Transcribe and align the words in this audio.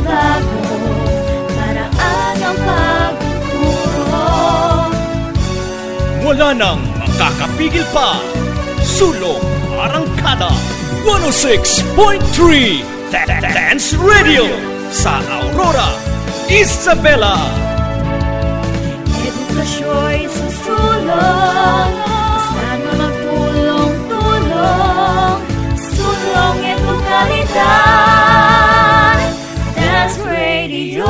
mabago 0.00 0.60
Paraan 1.56 2.36
ang 2.40 2.58
pagtuturo 2.64 4.24
Wala 6.20 6.52
nang 6.52 6.84
makakapigil 7.00 7.80
pa. 7.96 8.20
Sulong 8.84 9.40
Arangkada 9.76 10.52
106.3 11.04 12.84
Dance 13.10 13.96
Radio 13.96 14.44
sa 14.92 15.18
Aurora, 15.24 15.96
Isabela. 16.50 17.38
Edukasyo'y 19.24 20.28
susulong 20.28 21.92
Basta't 22.04 22.80
magtulong-tulong 23.00 25.40
Sulong 25.78 26.58
edukalidad 26.62 28.49
That's 30.10 30.26
radio 30.26 31.04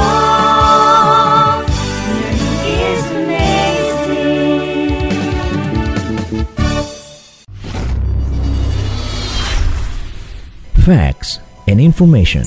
Facts 10.84 11.38
and 11.66 11.80
information. 11.80 12.42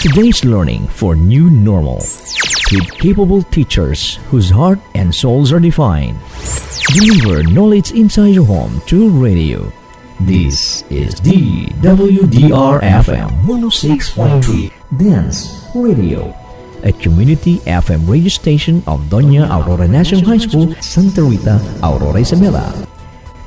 Today's 0.00 0.44
learning 0.44 0.86
for 0.88 1.16
new 1.16 1.48
normal. 1.48 2.04
With 2.70 2.90
capable 2.98 3.42
teachers 3.44 4.16
whose 4.28 4.50
heart 4.50 4.80
and 4.94 5.14
souls 5.14 5.52
are 5.52 5.60
defined. 5.60 6.18
Deliver 6.92 7.44
knowledge 7.44 7.92
inside 7.92 8.34
your 8.34 8.44
home 8.44 8.80
through 8.80 9.08
radio. 9.08 9.72
This 10.20 10.82
is 10.90 11.14
the 11.20 11.66
WDR-FM 11.78 13.30
106.3 13.46 14.98
Dance 14.98 15.70
Radio. 15.76 16.34
A 16.82 16.90
community 16.90 17.58
FM 17.70 18.02
radio 18.08 18.28
station 18.28 18.82
of 18.88 18.98
Doña 19.06 19.46
Aurora 19.46 19.86
National 19.86 20.24
High 20.26 20.42
School, 20.42 20.74
Santa 20.82 21.22
Rita, 21.22 21.62
Aurora 21.84 22.18
Isabela. 22.18 22.66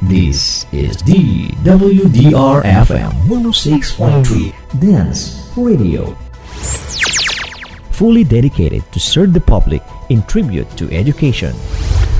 This 0.03 0.65
is 0.71 0.95
the 1.03 1.49
WDR-FM 1.67 3.11
106.3 3.27 4.79
Dance 4.79 5.51
Radio. 5.57 6.15
Fully 7.91 8.23
dedicated 8.23 8.89
to 8.93 8.99
serve 8.99 9.33
the 9.33 9.41
public 9.41 9.83
in 10.09 10.23
tribute 10.23 10.71
to 10.77 10.89
education. 10.95 11.51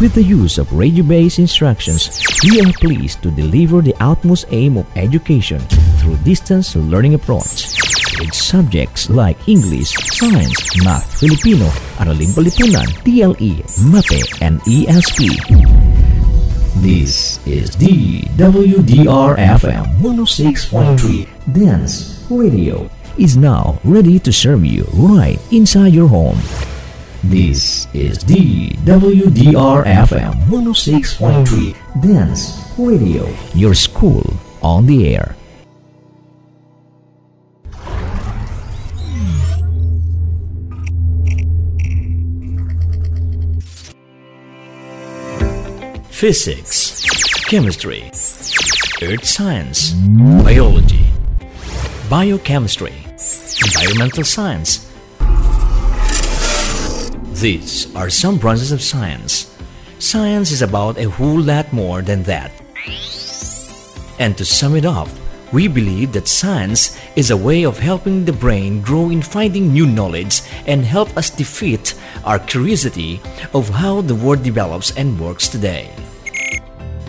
With 0.02 0.14
the 0.14 0.24
use 0.24 0.58
of 0.58 0.72
radio-based 0.74 1.40
instructions, 1.40 2.21
we 2.44 2.60
are 2.60 2.74
pleased 2.82 3.22
to 3.22 3.30
deliver 3.30 3.82
the 3.82 3.94
utmost 4.00 4.46
aim 4.50 4.78
of 4.78 4.86
education 4.98 5.60
through 6.02 6.18
distance 6.26 6.76
learning 6.76 7.14
approach. 7.14 7.70
With 8.18 8.34
subjects 8.34 9.10
like 9.10 9.38
English, 9.48 9.94
Science, 10.18 10.58
Math, 10.84 11.06
Filipino, 11.22 11.70
Araling 12.02 12.34
Panlipunan, 12.34 12.90
TLE, 13.06 13.62
MAPEH, 13.94 14.42
and 14.42 14.60
ESP. 14.66 15.38
This 16.82 17.38
is 17.46 17.76
the 17.78 18.22
WDR-FM 18.42 20.02
106.3 20.02 21.54
Dance 21.54 22.26
Radio 22.30 22.90
is 23.18 23.38
now 23.38 23.78
ready 23.84 24.18
to 24.18 24.34
serve 24.34 24.66
you 24.66 24.84
right 24.94 25.38
inside 25.52 25.94
your 25.94 26.08
home. 26.08 26.38
This 27.24 27.86
is 27.94 28.18
the 28.24 28.70
WDR-FM 28.84 30.34
106.3 30.50 32.02
Dance 32.02 32.74
Radio, 32.80 33.32
your 33.54 33.76
school 33.76 34.26
on 34.64 34.88
the 34.88 35.16
air. 35.16 35.36
Physics, 46.10 47.06
chemistry, 47.46 48.08
earth 49.04 49.26
science, 49.26 49.92
biology, 50.44 51.06
biochemistry, 52.10 52.96
environmental 53.78 54.24
science. 54.24 54.91
These 57.42 57.90
are 57.96 58.12
some 58.12 58.38
branches 58.38 58.72
of 58.72 58.84
science. 58.84 59.50
Science 59.98 60.52
is 60.52 60.62
about 60.62 61.00
a 61.00 61.10
whole 61.10 61.42
lot 61.42 61.74
more 61.74 62.04
than 62.04 62.22
that. 62.30 62.52
And 64.20 64.38
to 64.38 64.46
sum 64.46 64.76
it 64.76 64.86
up, 64.86 65.10
we 65.52 65.68
believe 65.68 66.12
that 66.14 66.28
science 66.28 67.02
is 67.16 67.32
a 67.32 67.36
way 67.36 67.66
of 67.66 67.80
helping 67.80 68.26
the 68.26 68.32
brain 68.32 68.80
grow 68.80 69.10
in 69.10 69.24
finding 69.24 69.74
new 69.74 69.88
knowledge 69.88 70.44
and 70.68 70.86
help 70.86 71.18
us 71.18 71.32
defeat 71.32 71.96
our 72.26 72.38
curiosity 72.38 73.20
of 73.56 73.70
how 73.70 74.02
the 74.02 74.14
world 74.14 74.44
develops 74.44 74.96
and 74.96 75.20
works 75.20 75.48
today. 75.48 75.90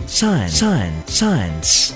Science, 0.07 0.55
science, 0.55 1.13
science. 1.13 1.93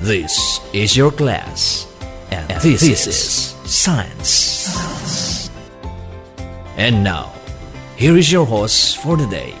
This 0.00 0.32
is 0.72 0.96
your 0.96 1.12
class. 1.12 1.92
And 2.30 2.48
this, 2.62 2.82
is 2.88 3.52
science. 3.68 4.64
And 6.78 7.04
now, 7.04 7.33
here 7.96 8.16
is 8.16 8.30
your 8.30 8.44
host 8.44 8.98
for 8.98 9.16
the 9.16 9.26
day. 9.26 9.54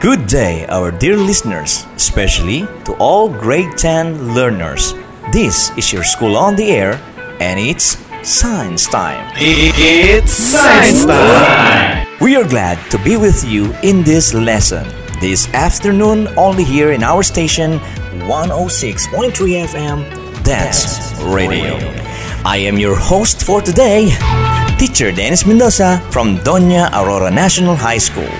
Good 0.00 0.26
day, 0.26 0.66
our 0.68 0.90
dear 0.90 1.16
listeners, 1.16 1.86
especially 1.94 2.60
to 2.84 2.96
all 2.98 3.28
grade 3.28 3.76
10 3.76 4.34
learners. 4.34 4.94
This 5.30 5.70
is 5.76 5.92
your 5.92 6.04
school 6.04 6.36
on 6.36 6.56
the 6.56 6.70
air, 6.70 6.94
and 7.38 7.60
it's 7.60 7.98
science 8.22 8.86
time. 8.86 9.30
It's 9.36 10.32
Science 10.32 11.04
Time! 11.04 12.06
We 12.20 12.36
are 12.36 12.48
glad 12.48 12.78
to 12.90 12.98
be 13.04 13.16
with 13.16 13.44
you 13.44 13.72
in 13.82 14.02
this 14.02 14.32
lesson 14.32 14.88
this 15.20 15.52
afternoon, 15.52 16.28
only 16.36 16.64
here 16.64 16.92
in 16.92 17.02
our 17.02 17.22
station 17.22 17.78
106.3 18.24 19.32
FM 19.68 20.44
Dance 20.44 21.12
Radio. 21.20 22.09
I 22.42 22.56
am 22.56 22.78
your 22.78 22.96
host 22.96 23.44
for 23.44 23.60
today, 23.60 24.16
Teacher 24.78 25.12
Dennis 25.12 25.44
Mendoza 25.44 25.98
from 26.10 26.38
Doña 26.38 26.90
Aurora 26.94 27.30
National 27.30 27.76
High 27.76 27.98
School. 27.98 28.30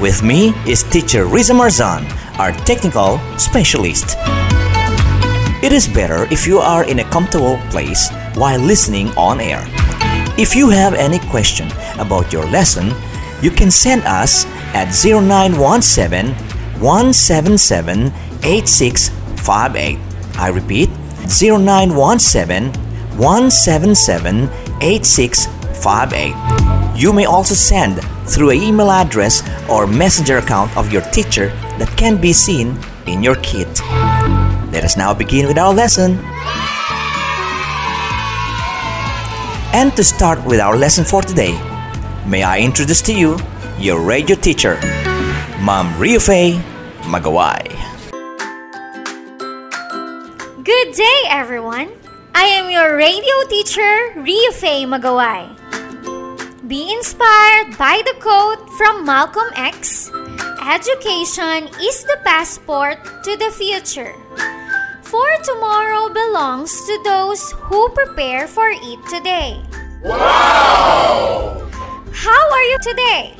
With 0.00 0.22
me 0.22 0.54
is 0.64 0.84
Teacher 0.84 1.26
Riza 1.26 1.54
Marzan, 1.54 2.06
our 2.38 2.52
technical 2.64 3.18
specialist. 3.36 4.14
It 5.60 5.72
is 5.72 5.88
better 5.88 6.28
if 6.30 6.46
you 6.46 6.58
are 6.60 6.84
in 6.84 7.00
a 7.00 7.10
comfortable 7.10 7.58
place 7.70 8.08
while 8.34 8.60
listening 8.60 9.08
on 9.18 9.40
air. 9.40 9.64
If 10.38 10.54
you 10.54 10.70
have 10.70 10.94
any 10.94 11.18
question 11.18 11.66
about 11.98 12.32
your 12.32 12.46
lesson, 12.46 12.94
you 13.42 13.50
can 13.50 13.72
send 13.72 14.02
us 14.04 14.46
at 14.72 14.94
0917 14.94 16.32
177 16.80 18.12
8658. 18.44 19.98
I 20.38 20.48
repeat, 20.48 20.90
0917 21.26 22.87
177 23.18 24.48
8658. 24.80 26.96
You 26.96 27.12
may 27.12 27.26
also 27.26 27.54
send 27.54 28.00
through 28.26 28.50
an 28.50 28.62
email 28.62 28.90
address 28.90 29.42
or 29.68 29.86
messenger 29.86 30.38
account 30.38 30.74
of 30.76 30.92
your 30.92 31.02
teacher 31.10 31.48
that 31.78 31.92
can 31.96 32.16
be 32.20 32.32
seen 32.32 32.76
in 33.06 33.22
your 33.22 33.36
kit. 33.36 33.68
Let 34.72 34.84
us 34.84 34.96
now 34.96 35.14
begin 35.14 35.46
with 35.46 35.58
our 35.58 35.74
lesson. 35.74 36.18
And 39.74 39.94
to 39.96 40.04
start 40.04 40.44
with 40.44 40.60
our 40.60 40.76
lesson 40.76 41.04
for 41.04 41.22
today, 41.22 41.52
may 42.26 42.42
I 42.42 42.60
introduce 42.60 43.02
to 43.02 43.12
you 43.12 43.38
your 43.78 44.00
radio 44.00 44.36
teacher, 44.36 44.78
Ma'am 45.60 45.98
Rio 46.00 46.18
Faye 46.20 46.60
Magaway. 47.02 47.74
Good 50.64 50.94
day, 50.94 51.22
everyone. 51.28 51.97
I 52.38 52.44
am 52.54 52.70
your 52.70 52.94
radio 52.94 53.34
teacher, 53.50 54.14
Ria 54.14 54.52
Faye 54.52 54.86
Magaway. 54.86 55.50
Be 56.68 56.94
inspired 56.94 57.74
by 57.76 57.98
the 58.06 58.14
quote 58.22 58.62
from 58.78 59.04
Malcolm 59.04 59.50
X 59.56 60.06
Education 60.62 61.66
is 61.82 62.06
the 62.06 62.14
passport 62.22 63.02
to 63.26 63.34
the 63.34 63.50
future. 63.50 64.14
For 65.02 65.26
tomorrow 65.42 66.14
belongs 66.14 66.70
to 66.86 67.02
those 67.02 67.42
who 67.58 67.88
prepare 67.88 68.46
for 68.46 68.70
it 68.70 69.00
today. 69.10 69.58
Wow! 70.06 71.66
How 72.14 72.42
are 72.54 72.66
you 72.70 72.78
today? 72.78 73.34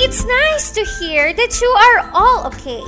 It's 0.00 0.24
nice 0.24 0.72
to 0.72 0.88
hear 0.96 1.36
that 1.36 1.60
you 1.60 1.68
are 1.68 2.08
all 2.16 2.48
okay, 2.48 2.80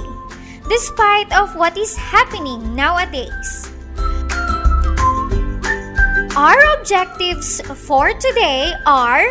despite 0.72 1.28
of 1.36 1.54
what 1.54 1.76
is 1.76 1.94
happening 2.00 2.74
nowadays. 2.74 3.75
Our 6.36 6.60
objectives 6.76 7.62
for 7.88 8.12
today 8.12 8.70
are 8.84 9.24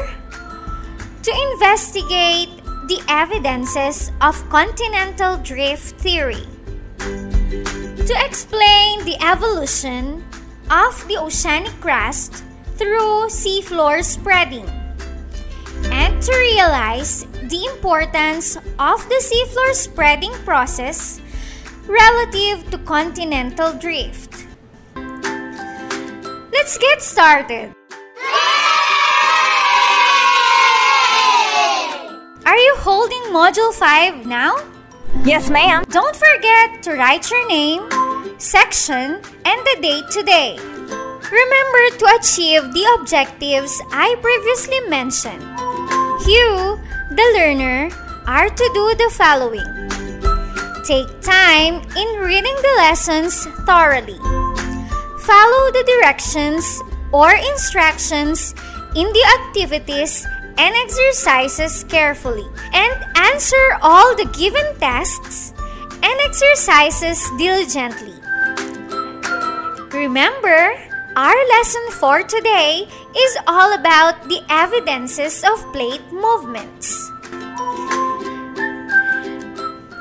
to 1.22 1.32
investigate 1.54 2.50
the 2.90 2.98
evidences 3.08 4.12
of 4.22 4.34
continental 4.50 5.38
drift 5.38 6.02
theory, 6.02 6.50
to 6.98 8.16
explain 8.26 9.06
the 9.06 9.18
evolution 9.22 10.26
of 10.72 10.98
the 11.08 11.22
oceanic 11.22 11.80
crust 11.80 12.44
through 12.74 13.30
seafloor 13.30 14.04
spreading 14.04 14.66
and 15.94 16.20
to 16.24 16.34
realize 16.34 17.28
the 17.54 17.70
importance 17.70 18.58
of 18.80 18.98
the 19.10 19.22
seafloor 19.22 19.76
spreading 19.76 20.34
process 20.42 21.22
relative 21.86 22.68
to 22.72 22.80
continental 22.80 23.74
drift. 23.74 24.45
Let's 26.66 26.80
get 26.80 27.00
started. 27.00 27.76
Are 32.44 32.58
you 32.58 32.76
holding 32.78 33.22
Module 33.30 33.72
5 33.72 34.26
now? 34.26 34.58
Yes, 35.24 35.52
ma'am. 35.52 35.86
Don't 35.92 36.16
forget 36.16 36.82
to 36.82 36.94
write 36.94 37.30
your 37.30 37.48
name, 37.48 37.86
section, 38.40 39.22
and 39.46 39.60
the 39.62 39.78
date 39.80 40.10
today. 40.10 40.58
Remember 40.58 41.84
to 42.00 42.18
achieve 42.18 42.74
the 42.74 42.98
objectives 42.98 43.80
I 43.94 44.16
previously 44.20 44.80
mentioned. 44.90 45.44
You, 46.26 46.82
the 47.14 47.28
learner, 47.38 47.94
are 48.26 48.50
to 48.50 48.72
do 48.74 48.96
the 48.98 49.12
following. 49.14 49.70
Take 50.84 51.22
time 51.22 51.76
in 51.96 52.20
reading 52.26 52.58
the 52.66 52.74
lessons 52.78 53.46
thoroughly. 53.70 54.35
Follow 55.26 55.72
the 55.74 55.84
directions 55.90 56.84
or 57.12 57.34
instructions 57.34 58.54
in 58.96 59.10
the 59.10 59.26
activities 59.42 60.26
and 60.58 60.76
exercises 60.86 61.84
carefully 61.86 62.46
and 62.74 62.94
answer 63.18 63.66
all 63.82 64.16
the 64.16 64.30
given 64.38 64.78
tests 64.78 65.54
and 66.04 66.16
exercises 66.22 67.18
diligently. 67.38 68.14
Remember, 69.92 70.78
our 71.16 71.40
lesson 71.58 71.86
for 71.98 72.22
today 72.22 72.88
is 73.18 73.38
all 73.48 73.74
about 73.74 74.30
the 74.30 74.42
evidences 74.50 75.44
of 75.44 75.58
plate 75.74 76.06
movements. 76.12 77.10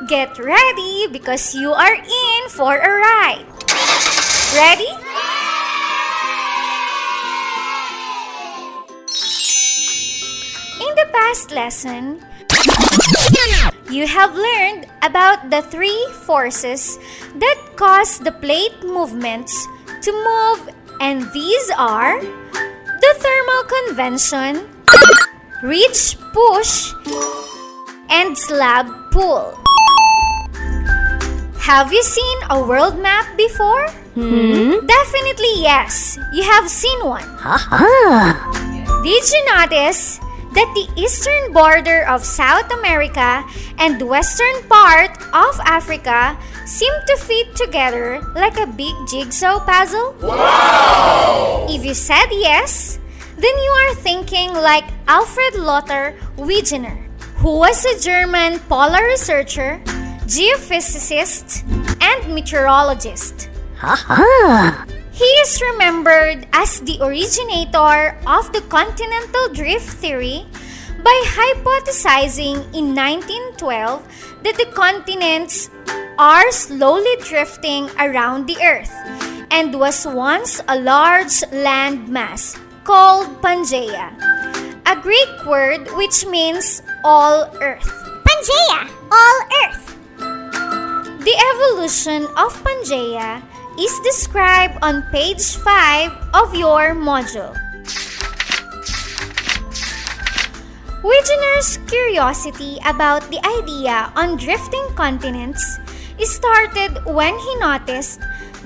Get 0.07 0.37
ready 0.39 1.09
because 1.11 1.55
you 1.55 1.73
are 1.73 1.95
in 1.95 2.49
for 2.51 2.77
a 2.77 2.93
ride. 3.01 3.47
Ready? 4.55 4.87
In 10.79 10.93
the 10.95 11.09
past 11.11 11.51
lesson, 11.51 12.23
you 13.91 14.07
have 14.07 14.37
learned 14.37 14.87
about 15.03 15.51
the 15.51 15.63
three 15.75 16.07
forces 16.23 17.01
that 17.35 17.59
cause 17.75 18.21
the 18.21 18.31
plate 18.31 18.79
movements 18.85 19.51
to 20.03 20.13
move, 20.13 20.71
and 21.01 21.27
these 21.35 21.71
are 21.77 22.23
the 22.23 23.13
thermal 23.19 23.63
convection, 23.67 24.71
ridge 25.65 26.15
push, 26.31 26.95
and 28.09 28.39
slab 28.39 28.87
pull. 29.11 29.59
Have 31.59 31.93
you 31.93 32.05
seen 32.05 32.39
a 32.51 32.63
world 32.63 33.03
map 33.03 33.37
before? 33.37 33.91
Hmm? 34.15 34.87
Definitely 34.87 35.55
yes, 35.59 36.19
you 36.33 36.45
have 36.45 36.71
seen 36.71 37.05
one. 37.05 37.27
huh 37.35 38.39
Did 39.03 39.25
you 39.27 39.43
notice 39.51 40.19
that 40.55 40.71
the 40.71 40.87
eastern 40.95 41.53
border 41.53 42.07
of 42.07 42.25
South 42.25 42.71
America 42.73 43.43
and 43.79 44.01
the 44.01 44.07
western 44.07 44.63
part 44.71 45.19
of 45.35 45.59
Africa 45.67 46.39
seem 46.65 46.95
to 47.09 47.17
fit 47.19 47.57
together 47.57 48.23
like 48.37 48.57
a 48.57 48.71
big 48.71 48.95
jigsaw 49.11 49.59
puzzle? 49.59 50.15
Wow! 50.23 51.67
If 51.69 51.85
you 51.85 51.95
said 51.95 52.31
yes, 52.31 53.01
then 53.35 53.51
you 53.59 53.71
are 53.83 53.95
thinking 53.97 54.55
like 54.55 54.85
Alfred 55.09 55.57
Lothar 55.59 56.15
Wegener, 56.39 57.03
who 57.43 57.59
was 57.59 57.85
a 57.85 57.99
German 57.99 58.61
polar 58.71 59.03
researcher, 59.03 59.83
geophysicist, 60.31 61.67
and 62.01 62.33
meteorologist. 62.33 63.51
He 65.13 65.31
is 65.47 65.63
remembered 65.63 66.47
as 66.53 66.81
the 66.81 66.99
originator 67.01 68.19
of 68.27 68.53
the 68.53 68.63
continental 68.69 69.53
drift 69.53 69.87
theory 70.03 70.47
by 71.05 71.15
hypothesizing 71.37 72.65
in 72.73 72.97
1912 72.97 74.03
that 74.43 74.57
the 74.57 74.67
continents 74.73 75.71
are 76.19 76.51
slowly 76.51 77.15
drifting 77.21 77.91
around 78.01 78.47
the 78.47 78.57
Earth 78.65 78.93
and 79.51 79.79
was 79.79 80.07
once 80.07 80.61
a 80.67 80.81
large 80.81 81.45
land 81.53 82.09
mass 82.09 82.59
called 82.85 83.29
Pangaea, 83.43 84.17
a 84.87 84.97
Greek 85.01 85.31
word 85.47 85.87
which 85.93 86.27
means 86.27 86.83
all 87.05 87.47
Earth. 87.61 87.87
Pangea, 88.25 88.89
all 89.13 89.39
Earth. 89.63 89.85
The 91.23 91.37
evolution 91.37 92.27
of 92.37 92.51
Pangaea 92.65 93.43
is 93.79 93.99
described 94.01 94.79
on 94.83 95.03
page 95.11 95.57
5 95.57 96.13
of 96.35 96.55
your 96.55 96.95
module. 96.95 97.55
Wegener's 101.03 101.77
curiosity 101.87 102.79
about 102.87 103.29
the 103.31 103.43
idea 103.45 104.11
on 104.17 104.37
drifting 104.37 104.87
continents 104.95 105.61
started 106.23 107.03
when 107.05 107.37
he 107.37 107.57
noticed 107.57 108.21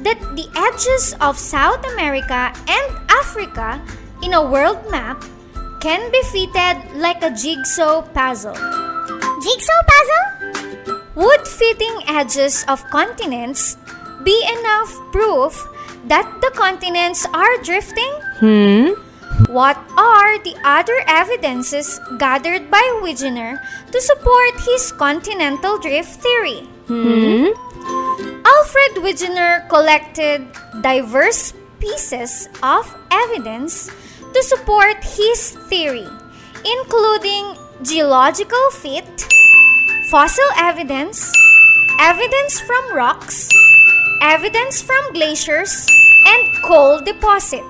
that 0.05 0.21
the 0.37 0.47
edges 0.55 1.17
of 1.21 1.39
South 1.39 1.83
America 1.95 2.53
and 2.69 2.87
Africa 3.09 3.83
in 4.23 4.35
a 4.35 4.43
world 4.43 4.79
map 4.91 5.25
can 5.81 6.11
be 6.13 6.23
fitted 6.31 6.77
like 7.01 7.23
a 7.23 7.31
jigsaw 7.31 8.03
puzzle. 8.03 8.55
Jigsaw 8.55 9.81
puzzle? 9.91 10.25
Would 11.15 11.49
fitting 11.49 12.03
edges 12.07 12.65
of 12.69 12.85
continents 12.91 13.78
be 14.25 14.37
enough 14.59 14.91
proof 15.13 15.67
that 16.07 16.27
the 16.41 16.51
continents 16.55 17.27
are 17.33 17.57
drifting? 17.63 18.13
Hmm? 18.41 18.89
What 19.47 19.79
are 19.97 20.39
the 20.43 20.57
other 20.65 20.99
evidences 21.07 22.01
gathered 22.19 22.71
by 22.71 22.83
Wegener 23.03 23.59
to 23.93 24.01
support 24.01 24.61
his 24.61 24.91
continental 24.93 25.79
drift 25.79 26.21
theory? 26.21 26.67
Hmm? 26.89 27.55
Alfred 28.45 29.05
Wegener 29.05 29.69
collected 29.69 30.47
diverse 30.83 31.53
pieces 31.79 32.49
of 32.63 32.85
evidence 33.11 33.91
to 34.35 34.43
support 34.43 34.97
his 35.05 35.53
theory, 35.69 36.09
including 36.65 37.57
geological 37.83 38.71
fit, 38.73 39.25
fossil 40.11 40.49
evidence, 40.57 41.33
evidence 42.01 42.61
from 42.61 42.95
rocks, 42.95 43.49
evidence 44.21 44.83
from 44.83 45.13
glaciers, 45.13 45.87
and 46.27 46.63
coal 46.63 47.01
deposits. 47.01 47.67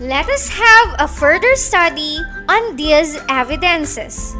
Let 0.00 0.28
us 0.28 0.48
have 0.48 0.96
a 0.98 1.06
further 1.06 1.54
study 1.56 2.18
on 2.48 2.76
these 2.76 3.18
evidences. 3.28 4.34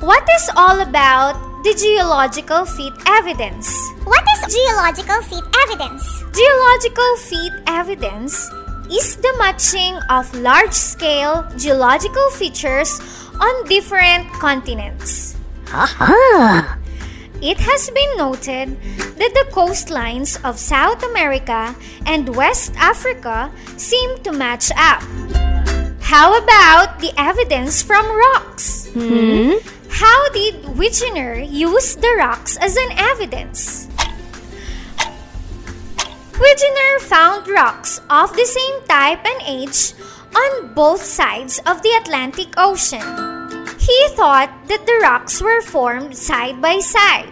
What 0.00 0.26
is 0.36 0.50
all 0.56 0.80
about 0.80 1.38
the 1.62 1.74
geological 1.74 2.64
feat 2.64 2.92
evidence? 3.06 3.70
What 4.04 4.24
is 4.36 4.54
geological 4.54 5.22
feat 5.22 5.44
evidence? 5.68 6.02
Geological 6.34 7.16
feat 7.16 7.52
evidence 7.66 8.50
is 8.90 9.16
the 9.16 9.34
matching 9.38 9.94
of 10.10 10.26
large 10.34 10.72
scale 10.72 11.46
geological 11.56 12.30
features 12.30 13.00
on 13.38 13.64
different 13.68 14.26
continents. 14.34 15.36
It 17.40 17.56
has 17.60 17.88
been 17.88 18.16
noted 18.18 18.76
that 19.16 19.32
the 19.32 19.48
coastlines 19.48 20.36
of 20.44 20.58
South 20.58 21.02
America 21.02 21.74
and 22.04 22.36
West 22.36 22.76
Africa 22.76 23.50
seem 23.78 24.18
to 24.24 24.32
match 24.32 24.70
up. 24.76 25.00
How 26.04 26.36
about 26.36 27.00
the 27.00 27.12
evidence 27.16 27.80
from 27.80 28.04
rocks? 28.04 28.92
Hmm? 28.92 29.56
How 29.88 30.28
did 30.36 30.76
Wegener 30.76 31.40
use 31.40 31.96
the 31.96 32.14
rocks 32.18 32.58
as 32.58 32.76
an 32.76 32.92
evidence? 32.98 33.88
Wegener 36.36 37.00
found 37.00 37.48
rocks 37.48 38.00
of 38.10 38.36
the 38.36 38.44
same 38.44 38.84
type 38.84 39.24
and 39.24 39.40
age 39.46 39.94
on 40.36 40.74
both 40.74 41.02
sides 41.02 41.58
of 41.64 41.80
the 41.80 41.96
Atlantic 42.04 42.52
Ocean. 42.58 43.29
He 43.90 44.06
thought 44.14 44.54
that 44.70 44.86
the 44.86 45.02
rocks 45.02 45.42
were 45.42 45.58
formed 45.66 46.14
side 46.14 46.62
by 46.62 46.78
side. 46.78 47.26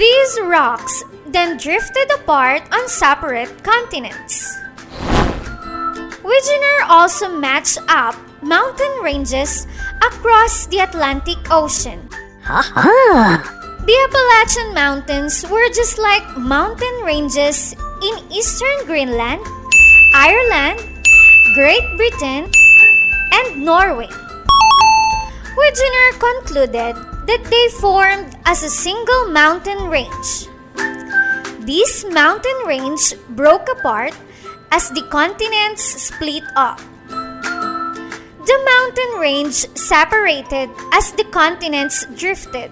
These 0.00 0.40
rocks 0.48 1.04
then 1.28 1.60
drifted 1.60 2.08
apart 2.08 2.64
on 2.72 2.88
separate 2.88 3.52
continents. 3.60 4.48
Wegener 6.24 6.78
also 6.88 7.28
matched 7.28 7.84
up 7.84 8.16
mountain 8.40 9.04
ranges 9.04 9.68
across 10.00 10.64
the 10.72 10.80
Atlantic 10.80 11.36
Ocean. 11.52 12.08
The 13.84 13.96
Appalachian 14.08 14.72
Mountains 14.72 15.44
were 15.52 15.68
just 15.76 16.00
like 16.00 16.24
mountain 16.38 16.96
ranges 17.04 17.76
in 18.00 18.16
eastern 18.32 18.88
Greenland, 18.88 19.44
Ireland, 20.16 20.80
Great 21.52 21.84
Britain, 22.00 22.48
and 23.36 23.64
Norway. 23.68 24.08
Wegener 25.58 26.10
concluded 26.22 26.94
that 27.26 27.42
they 27.50 27.66
formed 27.82 28.30
as 28.46 28.62
a 28.62 28.70
single 28.70 29.26
mountain 29.34 29.90
range. 29.90 30.46
This 31.66 32.06
mountain 32.06 32.58
range 32.64 33.12
broke 33.34 33.66
apart 33.68 34.14
as 34.70 34.88
the 34.90 35.02
continents 35.10 35.82
split 35.82 36.44
up. 36.54 36.78
The 37.10 38.58
mountain 38.64 39.20
range 39.20 39.66
separated 39.74 40.70
as 40.94 41.10
the 41.18 41.26
continents 41.34 42.06
drifted. 42.14 42.70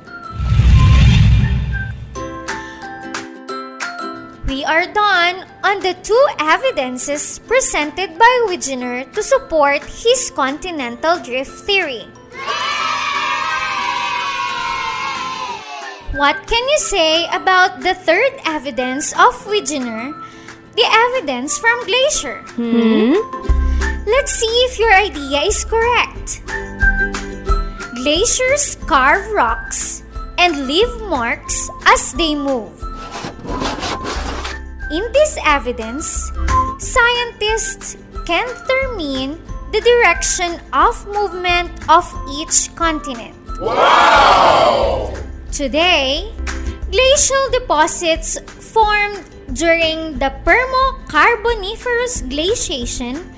We 4.47 4.62
are 4.64 4.87
done 4.87 5.43
on 5.64 5.83
the 5.83 5.99
two 6.07 6.25
evidences 6.38 7.40
presented 7.50 8.16
by 8.16 8.47
Wegener 8.47 9.12
to 9.12 9.23
support 9.23 9.83
his 9.83 10.31
continental 10.31 11.19
drift 11.19 11.50
theory. 11.66 12.07
What 16.16 16.47
can 16.49 16.64
you 16.64 16.78
say 16.78 17.28
about 17.28 17.85
the 17.85 17.93
third 17.93 18.40
evidence 18.47 19.12
of 19.12 19.37
Wegener, 19.45 20.16
the 20.73 20.88
evidence 20.88 21.59
from 21.59 21.85
glacier? 21.85 22.40
Hmm? 22.57 23.12
Let's 24.09 24.33
see 24.33 24.55
if 24.64 24.78
your 24.78 24.95
idea 24.97 25.45
is 25.45 25.64
correct. 25.64 26.40
Glaciers 28.00 28.76
carve 28.88 29.28
rocks 29.33 30.05
and 30.38 30.66
leave 30.66 30.88
marks 31.05 31.69
as 31.85 32.12
they 32.14 32.35
move. 32.35 32.73
In 34.90 35.05
this 35.12 35.37
evidence, 35.45 36.33
scientists 36.78 37.97
can 38.25 38.47
determine 38.47 39.37
the 39.73 39.80
direction 39.80 40.61
of 40.73 41.06
movement 41.06 41.70
of 41.88 42.06
each 42.30 42.75
continent. 42.75 43.35
Wow! 43.61 45.12
Today, 45.50 46.32
glacial 46.90 47.50
deposits 47.50 48.38
formed 48.73 49.25
during 49.54 50.18
the 50.18 50.30
Permo-Carboniferous 50.44 52.23
glaciation 52.28 53.32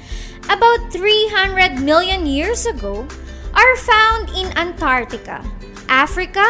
about 0.51 0.91
300 0.91 1.81
million 1.81 2.27
years 2.27 2.67
ago 2.67 3.07
are 3.55 3.77
found 3.77 4.31
in 4.37 4.51
Antarctica, 4.57 5.45
Africa, 5.89 6.45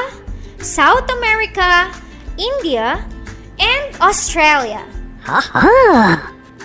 South 0.58 1.10
America, 1.10 1.92
India, 2.38 3.04
and 3.58 3.96
Australia. 4.00 4.84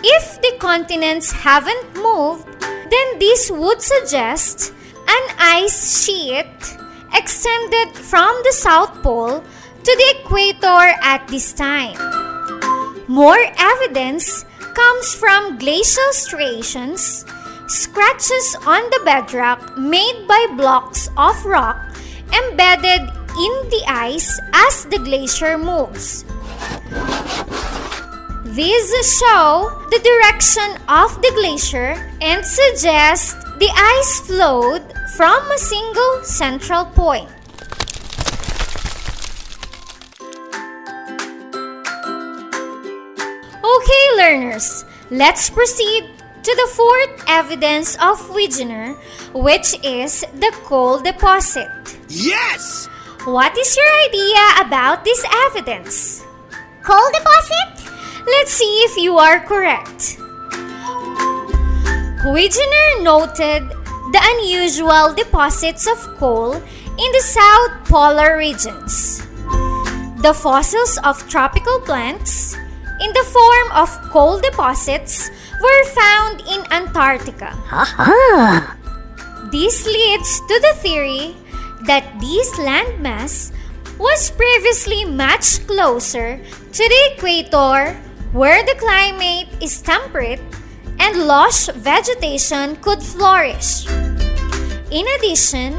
If 0.03 0.41
the 0.41 0.55
continents 0.59 1.31
haven't 1.31 1.95
moved, 1.95 2.47
then 2.93 3.19
this 3.19 3.49
would 3.49 3.81
suggest 3.81 4.73
an 5.07 5.23
ice 5.39 6.05
sheet 6.05 6.77
extended 7.13 7.89
from 7.95 8.33
the 8.45 8.53
South 8.53 9.01
Pole 9.01 9.41
to 9.41 9.91
the 10.01 10.09
equator 10.19 10.93
at 11.01 11.27
this 11.27 11.53
time. 11.53 11.97
More 13.07 13.41
evidence 13.57 14.45
comes 14.73 15.15
from 15.15 15.57
glacial 15.57 16.11
striations, 16.11 17.25
scratches 17.67 18.55
on 18.65 18.81
the 18.91 19.01
bedrock 19.05 19.77
made 19.77 20.25
by 20.27 20.45
blocks 20.55 21.09
of 21.17 21.45
rock 21.45 21.77
embedded 22.33 23.01
in 23.01 23.53
the 23.73 23.83
ice 23.87 24.29
as 24.53 24.85
the 24.85 24.99
glacier 24.99 25.57
moves. 25.57 26.25
These 28.53 29.17
show 29.17 29.73
the 29.89 29.97
direction 29.97 30.77
of 30.87 31.19
the 31.23 31.31
glacier 31.33 31.97
and 32.21 32.45
suggest 32.45 33.33
the 33.57 33.71
ice 33.73 34.19
flowed 34.29 34.93
from 35.17 35.41
a 35.49 35.57
single 35.57 36.21
central 36.21 36.85
point. 36.85 37.29
Okay, 43.57 44.03
learners, 44.21 44.85
let's 45.09 45.49
proceed 45.49 46.13
to 46.43 46.51
the 46.53 46.69
fourth 46.75 47.25
evidence 47.27 47.95
of 47.95 48.21
Wegener, 48.29 48.93
which 49.33 49.73
is 49.81 50.21
the 50.37 50.53
coal 50.61 50.99
deposit. 50.99 51.97
Yes! 52.07 52.85
What 53.25 53.57
is 53.57 53.75
your 53.75 53.91
idea 54.05 54.61
about 54.61 55.03
this 55.03 55.25
evidence? 55.49 56.21
Coal 56.83 57.09
deposit? 57.17 57.82
Let's 58.25 58.53
see 58.53 58.73
if 58.87 58.97
you 58.97 59.17
are 59.17 59.39
correct. 59.39 60.17
Wegener 62.23 63.03
noted 63.03 63.67
the 64.15 64.21
unusual 64.21 65.13
deposits 65.13 65.87
of 65.87 65.99
coal 66.15 66.53
in 66.53 67.09
the 67.11 67.23
south 67.23 67.83
polar 67.89 68.37
regions. 68.37 69.19
The 70.23 70.33
fossils 70.33 70.97
of 71.03 71.19
tropical 71.27 71.81
plants, 71.81 72.55
in 73.01 73.11
the 73.11 73.27
form 73.27 73.71
of 73.75 73.89
coal 74.11 74.39
deposits, 74.39 75.29
were 75.59 75.83
found 75.91 76.41
in 76.47 76.63
Antarctica. 76.71 77.51
This 79.51 79.85
leads 79.85 80.39
to 80.47 80.55
the 80.63 80.73
theory 80.79 81.35
that 81.85 82.07
this 82.21 82.55
landmass 82.55 83.51
was 83.99 84.31
previously 84.31 85.03
much 85.05 85.67
closer 85.67 86.39
to 86.71 86.83
the 86.87 87.01
equator 87.13 87.99
where 88.33 88.65
the 88.65 88.75
climate 88.75 89.47
is 89.61 89.81
temperate 89.81 90.41
and 90.99 91.25
lush 91.25 91.67
vegetation 91.77 92.75
could 92.77 93.01
flourish. 93.01 93.87
In 94.91 95.05
addition, 95.17 95.77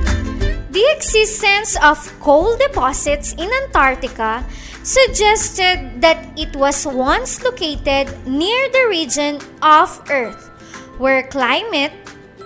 the 0.70 0.86
existence 0.96 1.76
of 1.82 1.98
coal 2.20 2.56
deposits 2.56 3.34
in 3.34 3.50
Antarctica 3.62 4.44
suggested 4.82 6.00
that 6.00 6.30
it 6.38 6.54
was 6.56 6.86
once 6.86 7.42
located 7.42 8.10
near 8.26 8.68
the 8.70 8.86
region 8.88 9.38
of 9.62 10.00
Earth 10.10 10.50
where 10.98 11.26
climate 11.26 11.92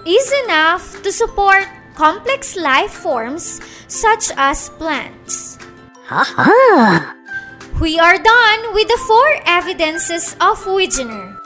is 0.06 0.32
enough 0.44 1.02
to 1.02 1.12
support 1.12 1.66
complex 1.94 2.56
life 2.56 2.92
forms 2.92 3.60
such 3.88 4.30
as 4.36 4.70
plants. 4.80 5.58
We 7.80 7.96
are 8.00 8.18
done 8.18 8.74
with 8.74 8.88
the 8.88 8.98
four 9.06 9.28
evidences 9.46 10.34
of 10.42 10.58
Wegener. 10.66 11.38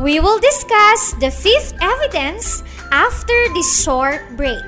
We 0.00 0.18
will 0.18 0.40
discuss 0.42 1.14
the 1.22 1.30
fifth 1.30 1.78
evidence 1.80 2.64
after 2.90 3.38
this 3.54 3.70
short 3.78 4.26
break. 4.34 4.58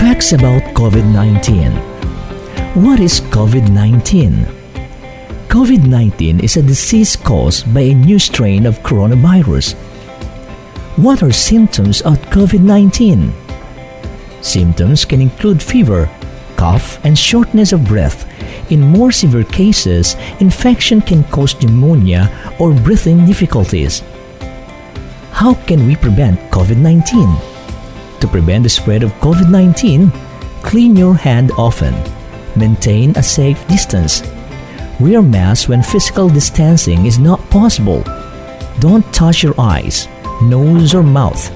Facts 0.00 0.32
about 0.32 0.64
COVID 0.72 1.04
19. 1.12 1.76
What 2.72 3.00
is 3.00 3.20
COVID 3.20 3.68
19? 3.68 4.48
COVID 5.52 5.84
19 5.84 6.40
is 6.40 6.56
a 6.56 6.62
disease 6.62 7.16
caused 7.16 7.68
by 7.74 7.92
a 7.92 7.94
new 7.94 8.18
strain 8.18 8.64
of 8.64 8.80
coronavirus. 8.80 9.76
What 10.96 11.24
are 11.24 11.32
symptoms 11.32 12.02
of 12.02 12.22
COVID 12.30 12.60
19? 12.60 13.34
Symptoms 14.42 15.04
can 15.04 15.20
include 15.20 15.60
fever, 15.60 16.08
cough, 16.54 17.04
and 17.04 17.18
shortness 17.18 17.72
of 17.72 17.84
breath. 17.84 18.30
In 18.70 18.80
more 18.80 19.10
severe 19.10 19.42
cases, 19.42 20.14
infection 20.38 21.00
can 21.00 21.24
cause 21.34 21.60
pneumonia 21.60 22.30
or 22.60 22.72
breathing 22.72 23.26
difficulties. 23.26 24.04
How 25.32 25.54
can 25.66 25.84
we 25.84 25.96
prevent 25.96 26.38
COVID 26.52 26.78
19? 26.78 27.26
To 28.20 28.28
prevent 28.28 28.62
the 28.62 28.70
spread 28.70 29.02
of 29.02 29.10
COVID 29.14 29.50
19, 29.50 30.12
clean 30.62 30.94
your 30.94 31.16
hand 31.16 31.50
often. 31.58 31.92
Maintain 32.54 33.10
a 33.16 33.22
safe 33.22 33.58
distance. 33.66 34.22
Wear 35.00 35.22
masks 35.22 35.68
when 35.68 35.82
physical 35.82 36.28
distancing 36.28 37.06
is 37.06 37.18
not 37.18 37.40
possible. 37.50 38.04
Don't 38.78 39.02
touch 39.12 39.42
your 39.42 39.58
eyes, 39.58 40.06
nose, 40.42 40.94
or 40.94 41.02
mouth. 41.02 41.50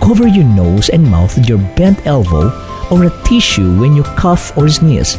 Cover 0.00 0.26
your 0.28 0.44
nose 0.44 0.88
and 0.88 1.02
mouth 1.02 1.36
with 1.36 1.48
your 1.48 1.58
bent 1.76 2.06
elbow 2.06 2.52
or 2.90 3.04
a 3.04 3.22
tissue 3.24 3.78
when 3.80 3.96
you 3.96 4.02
cough 4.02 4.56
or 4.56 4.68
sneeze. 4.68 5.18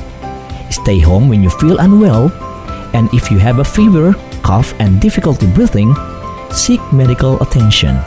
Stay 0.69 0.99
home 0.99 1.29
when 1.29 1.41
you 1.41 1.49
feel 1.49 1.79
unwell, 1.79 2.31
and 2.93 3.09
if 3.13 3.31
you 3.31 3.37
have 3.37 3.59
a 3.59 3.63
fever, 3.63 4.13
cough, 4.43 4.73
and 4.79 5.01
difficulty 5.01 5.47
breathing, 5.47 5.95
seek 6.51 6.81
medical 6.93 7.41
attention. 7.41 7.97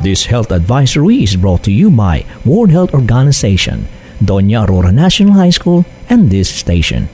This 0.00 0.24
health 0.24 0.52
advisory 0.52 1.22
is 1.22 1.36
brought 1.36 1.64
to 1.64 1.72
you 1.72 1.90
by 1.90 2.24
World 2.44 2.70
Health 2.70 2.94
Organization, 2.94 3.86
Doña 4.22 4.68
Aurora 4.68 4.92
National 4.92 5.32
High 5.32 5.50
School, 5.50 5.84
and 6.08 6.30
this 6.30 6.48
station. 6.48 7.08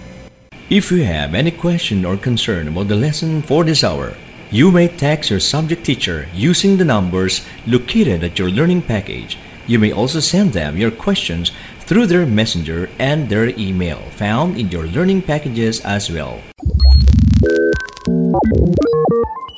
If 0.71 0.91
you 0.91 1.05
have 1.05 1.35
any 1.35 1.50
question 1.50 2.05
or 2.05 2.17
concern 2.17 2.69
about 2.69 2.88
the 2.88 2.97
lesson 2.97 3.43
for 3.43 3.64
this 3.64 3.85
hour, 3.85 4.14
You 4.54 4.70
may 4.70 4.87
text 4.87 5.30
your 5.30 5.40
subject 5.40 5.82
teacher 5.84 6.28
using 6.32 6.76
the 6.76 6.84
numbers 6.84 7.44
located 7.66 8.23
at 8.23 8.38
your 8.38 8.49
learning 8.49 8.82
package. 8.82 9.37
You 9.66 9.80
may 9.80 9.90
also 9.90 10.20
send 10.20 10.52
them 10.52 10.76
your 10.76 10.92
questions 10.92 11.50
through 11.80 12.06
their 12.06 12.25
messenger 12.25 12.88
and 13.00 13.28
their 13.28 13.49
email 13.58 13.99
found 14.14 14.56
in 14.56 14.70
your 14.70 14.87
learning 14.87 15.23
packages 15.23 15.80
as 15.80 16.08
well. 16.08 16.38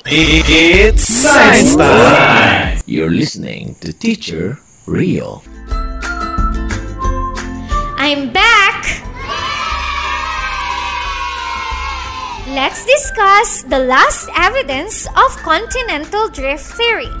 It's 0.07 1.03
Science 1.03 1.75
Time! 1.75 2.81
You're 2.87 3.13
listening 3.13 3.75
to 3.81 3.93
Teacher 3.93 4.57
Rio. 4.87 5.43
I'm 8.01 8.33
back! 8.33 8.56
Let's 12.57 12.89
discuss 12.89 13.61
the 13.69 13.77
last 13.77 14.33
evidence 14.33 15.05
of 15.13 15.29
continental 15.45 16.25
drift 16.27 16.65
theory. 16.73 17.13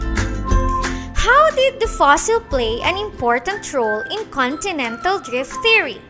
How 1.13 1.53
did 1.53 1.77
the 1.77 1.85
fossil 1.85 2.41
play 2.41 2.81
an 2.81 2.97
important 2.97 3.61
role 3.69 4.01
in 4.09 4.25
continental 4.33 5.19
drift 5.21 5.53
theory? 5.61 6.01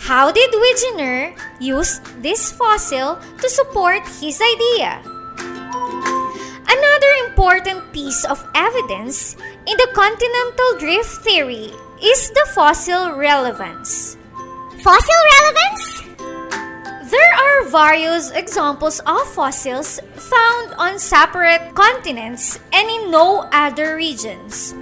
How 0.00 0.32
did 0.32 0.48
Wegener 0.56 1.36
use 1.60 2.00
this 2.24 2.50
fossil 2.50 3.20
to 3.20 3.48
support 3.50 4.00
his 4.24 4.40
idea? 4.40 5.04
Another 6.64 7.12
important 7.28 7.92
piece 7.92 8.24
of 8.24 8.40
evidence 8.54 9.36
in 9.68 9.76
the 9.76 9.92
continental 9.92 10.80
drift 10.80 11.20
theory 11.28 11.68
is 12.00 12.30
the 12.32 12.48
fossil 12.56 13.12
relevance. 13.12 14.16
Fossil 14.80 15.20
relevance? 15.36 16.11
There 17.12 17.34
are 17.36 17.68
various 17.68 18.30
examples 18.30 18.98
of 19.04 19.28
fossils 19.36 20.00
found 20.16 20.72
on 20.80 20.98
separate 20.98 21.74
continents 21.74 22.58
and 22.72 22.88
in 22.88 23.10
no 23.10 23.44
other 23.52 23.96
regions. 23.96 24.72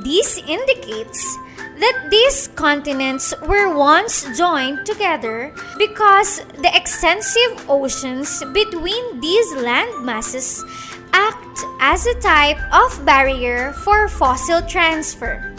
This 0.00 0.40
indicates 0.48 1.20
that 1.76 2.08
these 2.08 2.48
continents 2.56 3.34
were 3.44 3.76
once 3.76 4.24
joined 4.32 4.86
together 4.86 5.52
because 5.76 6.40
the 6.56 6.72
extensive 6.72 7.68
oceans 7.68 8.42
between 8.56 9.20
these 9.20 9.52
land 9.60 9.92
masses 10.00 10.64
act 11.12 11.60
as 11.80 12.06
a 12.06 12.16
type 12.20 12.56
of 12.72 12.96
barrier 13.04 13.76
for 13.84 14.08
fossil 14.08 14.62
transfer. 14.64 15.52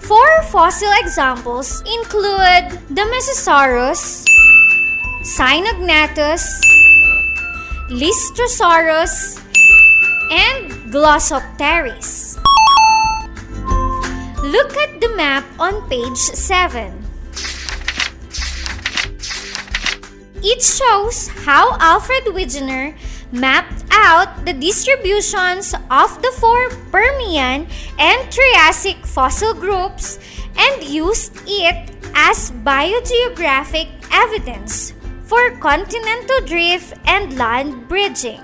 Four 0.00 0.42
fossil 0.48 0.92
examples 1.04 1.84
include 1.84 2.80
the 2.88 3.04
Mesosaurus, 3.12 4.24
Cynognathus, 5.24 6.44
Lystrosaurus, 7.88 9.40
and 10.28 10.70
Glossopteris. 10.92 12.36
Look 14.44 14.76
at 14.76 15.00
the 15.00 15.08
map 15.16 15.46
on 15.58 15.88
page 15.88 16.18
7. 16.18 16.92
It 20.44 20.60
shows 20.60 21.28
how 21.48 21.78
Alfred 21.80 22.24
Wegener 22.36 22.94
mapped 23.32 23.82
out 23.92 24.44
the 24.44 24.52
distributions 24.52 25.72
of 25.88 26.20
the 26.20 26.32
four 26.36 26.68
Permian 26.92 27.66
and 27.98 28.20
Triassic 28.30 29.00
fossil 29.06 29.54
groups 29.54 30.18
and 30.58 30.84
used 30.84 31.40
it 31.46 31.96
as 32.12 32.50
biogeographic 32.60 33.88
evidence 34.12 34.92
for 35.34 35.50
continental 35.58 36.40
drift 36.46 36.94
and 37.06 37.36
land 37.36 37.88
bridging. 37.88 38.40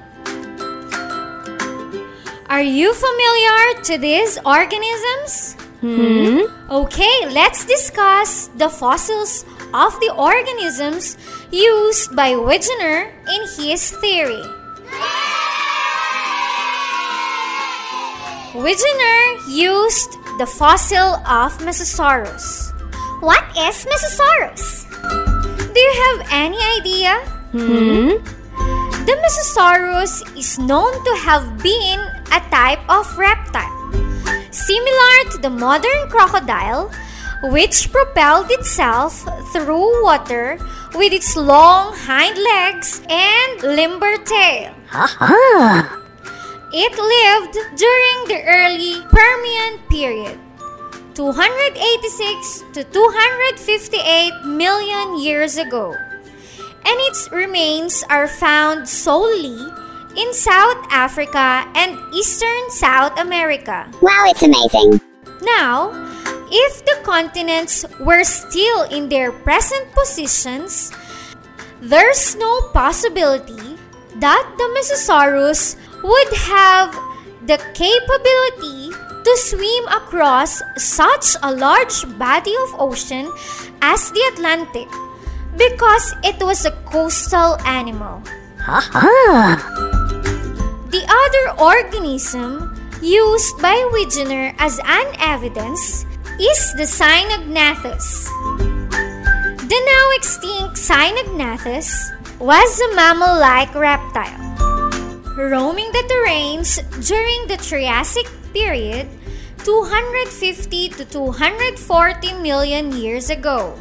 Are 2.49 2.63
you 2.63 2.93
familiar 2.95 3.83
to 3.85 3.99
these 3.99 4.39
organisms? 4.45 5.55
Hmm? 5.83 6.41
Okay, 6.69 7.17
let's 7.31 7.65
discuss 7.65 8.49
the 8.57 8.69
fossils 8.69 9.45
of 9.73 9.95
the 10.01 10.13
organisms 10.19 11.17
used 11.53 12.17
by 12.17 12.33
Wegener 12.33 13.15
in 13.35 13.41
his 13.55 13.93
theory. 14.03 14.43
Wegener 18.67 19.23
used 19.47 20.11
the 20.43 20.47
fossil 20.59 21.15
of 21.23 21.57
Mesosaurus. 21.63 22.75
What 23.23 23.45
is 23.57 23.87
Mesosaurus? 23.87 24.90
You 25.91 25.99
have 26.07 26.29
any 26.31 26.61
idea? 26.79 27.19
Hmm? 27.51 28.23
The 29.03 29.15
Mesosaurus 29.19 30.23
is 30.39 30.57
known 30.57 30.93
to 31.03 31.13
have 31.27 31.59
been 31.59 31.99
a 32.31 32.39
type 32.47 32.79
of 32.87 33.11
reptile, 33.19 33.91
similar 34.55 35.17
to 35.35 35.39
the 35.43 35.51
modern 35.51 36.09
crocodile, 36.09 36.95
which 37.51 37.91
propelled 37.91 38.53
itself 38.53 39.27
through 39.51 40.05
water 40.05 40.63
with 40.95 41.13
its 41.13 41.35
long 41.35 41.91
hind 42.07 42.39
legs 42.39 43.03
and 43.11 43.75
limber 43.75 44.15
tail. 44.23 44.71
It 46.71 46.95
lived 46.95 47.59
during 47.75 48.17
the 48.31 48.47
early 48.47 49.03
Permian 49.11 49.83
period, 49.91 50.39
286 51.21 52.65
to 52.73 52.83
258 52.83 54.41
million 54.47 55.21
years 55.21 55.59
ago, 55.59 55.93
and 55.93 56.97
its 57.13 57.29
remains 57.31 58.03
are 58.09 58.27
found 58.27 58.89
solely 58.89 59.69
in 60.17 60.33
South 60.33 60.81
Africa 60.89 61.69
and 61.77 62.01
eastern 62.15 62.71
South 62.71 63.21
America. 63.21 63.85
Wow, 64.01 64.33
it's 64.33 64.41
amazing. 64.41 64.97
Now, 65.43 65.93
if 66.49 66.87
the 66.89 66.97
continents 67.05 67.85
were 68.01 68.25
still 68.25 68.89
in 68.89 69.11
their 69.11 69.31
present 69.31 69.93
positions, 69.93 70.91
there's 71.83 72.35
no 72.37 72.73
possibility 72.73 73.77
that 74.25 74.45
the 74.57 74.69
Mesosaurus 74.73 75.77
would 76.01 76.33
have 76.49 76.97
the 77.45 77.61
capability 77.77 78.97
to 79.25 79.37
swim 79.37 79.85
across 79.89 80.63
such 80.77 81.37
a 81.43 81.53
large 81.53 82.05
body 82.19 82.55
of 82.69 82.81
ocean 82.81 83.31
as 83.83 84.11
the 84.13 84.23
Atlantic 84.33 84.89
because 85.57 86.15
it 86.25 86.43
was 86.43 86.65
a 86.65 86.73
coastal 86.87 87.57
animal. 87.67 88.23
The 90.91 91.05
other 91.07 91.45
organism 91.61 92.77
used 93.03 93.61
by 93.61 93.77
Wegener 93.93 94.55
as 94.59 94.79
an 94.85 95.07
evidence 95.21 96.05
is 96.39 96.61
the 96.75 96.87
Cynognathus. 96.87 98.29
The 99.71 99.81
now 99.87 100.07
extinct 100.17 100.77
Cynognathus 100.77 102.11
was 102.41 102.81
a 102.81 102.95
mammal-like 102.95 103.75
reptile. 103.75 104.41
Roaming 105.37 105.91
the 105.93 106.05
terrains 106.11 106.81
during 107.07 107.47
the 107.47 107.57
Triassic 107.57 108.27
period 108.53 109.09
250 109.65 110.89
to 110.91 111.05
240 111.05 112.33
million 112.41 112.93
years 112.93 113.31
ago. 113.31 113.77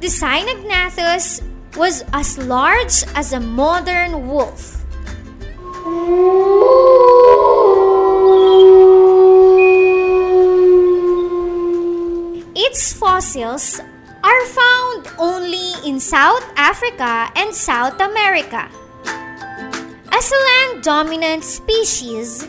The 0.00 0.08
Cynognathus 0.08 1.42
was 1.76 2.04
as 2.12 2.38
large 2.38 3.04
as 3.14 3.32
a 3.32 3.40
modern 3.40 4.28
wolf. 4.28 4.84
Its 12.54 12.92
fossils 12.92 13.80
are 14.22 14.46
found 14.46 15.08
only 15.18 15.72
in 15.88 16.00
South 16.00 16.44
Africa 16.56 17.30
and 17.34 17.54
South 17.54 18.00
America. 18.00 18.68
As 20.12 20.32
a 20.32 20.40
land 20.48 20.82
dominant 20.82 21.44
species, 21.44 22.46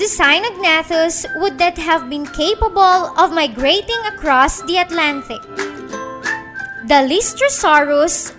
the 0.00 0.06
Cynognathus 0.06 1.26
would 1.42 1.58
not 1.58 1.76
have 1.76 2.08
been 2.08 2.24
capable 2.24 3.12
of 3.20 3.34
migrating 3.34 4.00
across 4.06 4.62
the 4.62 4.78
Atlantic. 4.78 5.42
The 6.88 7.04
Lystrosaurus, 7.04 8.32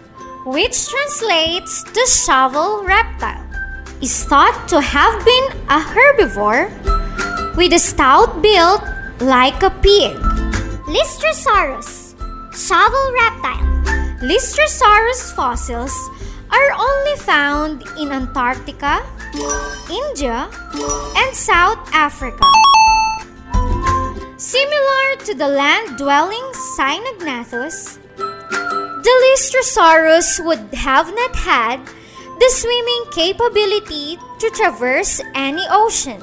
which 0.44 0.90
translates 0.90 1.84
to 1.84 2.02
shovel 2.10 2.84
reptile, 2.84 3.46
is 4.02 4.24
thought 4.24 4.58
to 4.70 4.82
have 4.82 5.14
been 5.24 5.46
a 5.70 5.78
herbivore 5.78 6.74
with 7.56 7.74
a 7.74 7.80
stout 7.80 8.42
build 8.42 8.82
like 9.22 9.62
a 9.62 9.70
pig. 9.86 10.18
Lystrosaurus. 10.90 12.18
Shovel 12.58 13.06
reptile. 13.22 13.62
Lystrosaurus 14.26 15.36
fossils 15.36 15.94
are 16.50 16.72
only 16.74 17.16
found 17.18 17.84
in 18.00 18.12
Antarctica, 18.12 19.06
India, 19.90 20.50
and 21.16 21.36
South 21.36 21.80
Africa. 21.94 22.44
Similar 24.38 25.16
to 25.26 25.34
the 25.36 25.48
land 25.48 25.98
dwelling 25.98 26.44
Cynognathus, 26.76 28.00
the 28.18 29.14
Lystrosaurus 29.24 30.44
would 30.46 30.74
have 30.74 31.14
not 31.16 31.36
had 31.36 31.80
the 32.40 32.50
swimming 32.50 33.06
capability 33.12 34.18
to 34.40 34.50
traverse 34.52 35.22
any 35.36 35.64
ocean. 35.70 36.20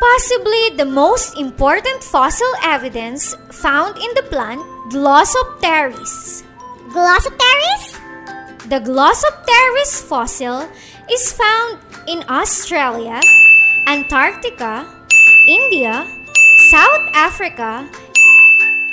Possibly 0.00 0.70
the 0.76 0.86
most 0.86 1.36
important 1.36 2.02
fossil 2.04 2.52
evidence 2.62 3.34
found 3.50 3.96
in 3.98 4.14
the 4.14 4.22
plant 4.30 4.60
Glossopteris. 4.92 6.44
Glossopteris? 6.90 7.98
The 8.68 8.80
Glossopteris 8.80 10.02
fossil 10.02 10.68
is 11.10 11.32
found 11.32 11.78
in 12.08 12.24
Australia, 12.28 13.20
Antarctica, 13.86 14.88
India, 15.46 16.06
South 16.70 17.08
Africa, 17.12 17.88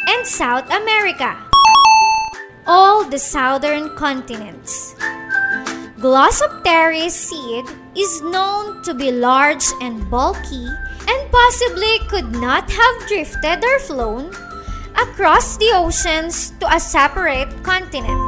and 0.08 0.28
South 0.28 0.68
America. 0.70 1.38
All 2.68 3.04
the 3.06 3.20
southern 3.20 3.96
continents. 3.96 4.94
Glossopteris 5.98 7.12
seed 7.12 7.66
is 7.96 8.22
known 8.22 8.82
to 8.84 8.94
be 8.94 9.12
large 9.12 9.66
and 9.82 10.10
bulky 10.10 10.68
and 11.08 11.32
possibly 11.32 12.00
could 12.10 12.32
not 12.32 12.70
have 12.70 13.08
drifted 13.08 13.64
or 13.64 13.80
flown 13.80 14.34
across 14.98 15.58
the 15.58 15.72
oceans 15.74 16.52
to 16.60 16.68
a 16.68 16.80
separate 16.80 17.50
continent. 17.64 18.20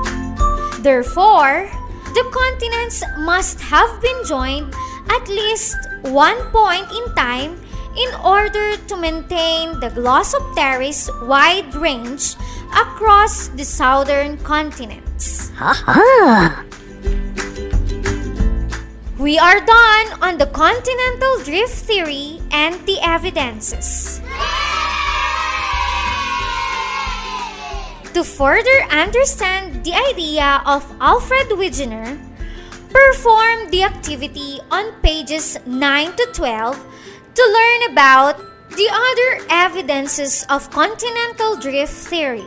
Therefore, 0.84 1.70
the 2.14 2.26
continents 2.32 3.04
must 3.18 3.60
have 3.62 3.90
been 4.02 4.24
joined 4.26 4.74
at 5.10 5.28
least 5.28 5.78
one 6.04 6.38
point 6.52 6.86
in 6.92 7.06
time 7.16 7.60
in 7.98 8.10
order 8.24 8.78
to 8.78 8.96
maintain 8.98 9.80
the 9.80 9.90
Glossopteris 9.90 11.10
wide 11.28 11.74
range 11.76 12.36
across 12.74 13.50
the 13.50 13.64
southern 13.66 14.38
continents. 14.40 15.52
We 19.20 19.38
are 19.38 19.60
done 19.62 20.08
on 20.22 20.38
the 20.38 20.48
continental 20.52 21.38
drift 21.46 21.86
theory 21.86 22.42
and 22.52 22.76
the 22.86 22.98
evidences. 23.02 24.23
To 28.14 28.24
further 28.24 28.86
understand 28.92 29.84
the 29.84 29.98
idea 29.98 30.62
of 30.68 30.86
Alfred 31.02 31.50
Wegener, 31.58 32.22
perform 32.94 33.72
the 33.72 33.82
activity 33.82 34.60
on 34.70 34.94
pages 35.02 35.58
9 35.66 36.16
to 36.18 36.26
12 36.32 36.78
to 37.34 37.42
learn 37.42 37.92
about 37.92 38.38
the 38.78 38.86
other 38.86 39.46
evidences 39.50 40.46
of 40.50 40.70
continental 40.70 41.58
drift 41.58 41.92
theory. 42.06 42.46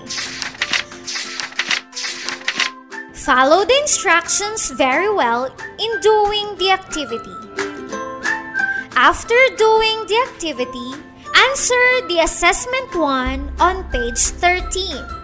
Follow 3.27 3.67
the 3.67 3.79
instructions 3.83 4.71
very 4.71 5.13
well 5.13 5.47
in 5.83 5.91
doing 6.01 6.47
the 6.63 6.71
activity. 6.71 7.35
After 8.95 9.35
doing 9.59 10.07
the 10.07 10.19
activity, 10.31 10.95
answer 11.35 12.07
the 12.07 12.23
assessment 12.23 12.95
1 12.95 13.51
on 13.59 13.83
page 13.91 14.31
13. 14.39 15.16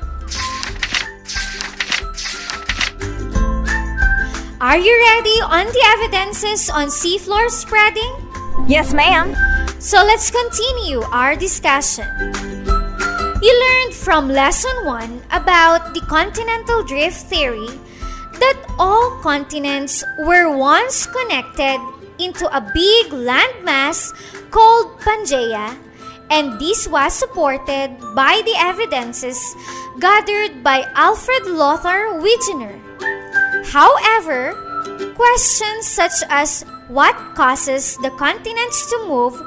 Are 4.62 4.78
you 4.78 4.94
ready 4.94 5.42
on 5.42 5.66
the 5.66 5.82
evidences 5.98 6.70
on 6.70 6.86
seafloor 6.86 7.50
spreading? 7.50 8.14
Yes, 8.70 8.94
ma'am. 8.94 9.34
So 9.82 10.06
let's 10.06 10.30
continue 10.30 11.02
our 11.10 11.34
discussion. 11.34 12.06
You 13.42 13.52
learned 13.58 13.92
from 13.92 14.30
lesson 14.30 14.86
1 14.86 15.34
about 15.34 15.94
the 15.94 16.00
continental 16.06 16.84
drift 16.84 17.26
theory 17.26 17.66
that 18.38 18.54
all 18.78 19.18
continents 19.18 20.04
were 20.20 20.56
once 20.56 21.10
connected 21.10 21.82
into 22.22 22.46
a 22.46 22.62
big 22.62 23.10
landmass 23.10 24.14
called 24.54 24.94
Pangaea, 25.02 25.74
and 26.30 26.54
this 26.60 26.86
was 26.86 27.18
supported 27.18 27.98
by 28.14 28.38
the 28.46 28.54
evidences 28.62 29.42
gathered 29.98 30.62
by 30.62 30.86
Alfred 30.94 31.50
Lothar 31.50 32.22
Wegener. 32.22 32.81
However, 33.72 34.52
questions 35.16 35.88
such 35.88 36.20
as 36.28 36.60
what 36.88 37.16
causes 37.34 37.96
the 38.04 38.10
continents 38.20 38.84
to 38.90 39.08
move 39.08 39.40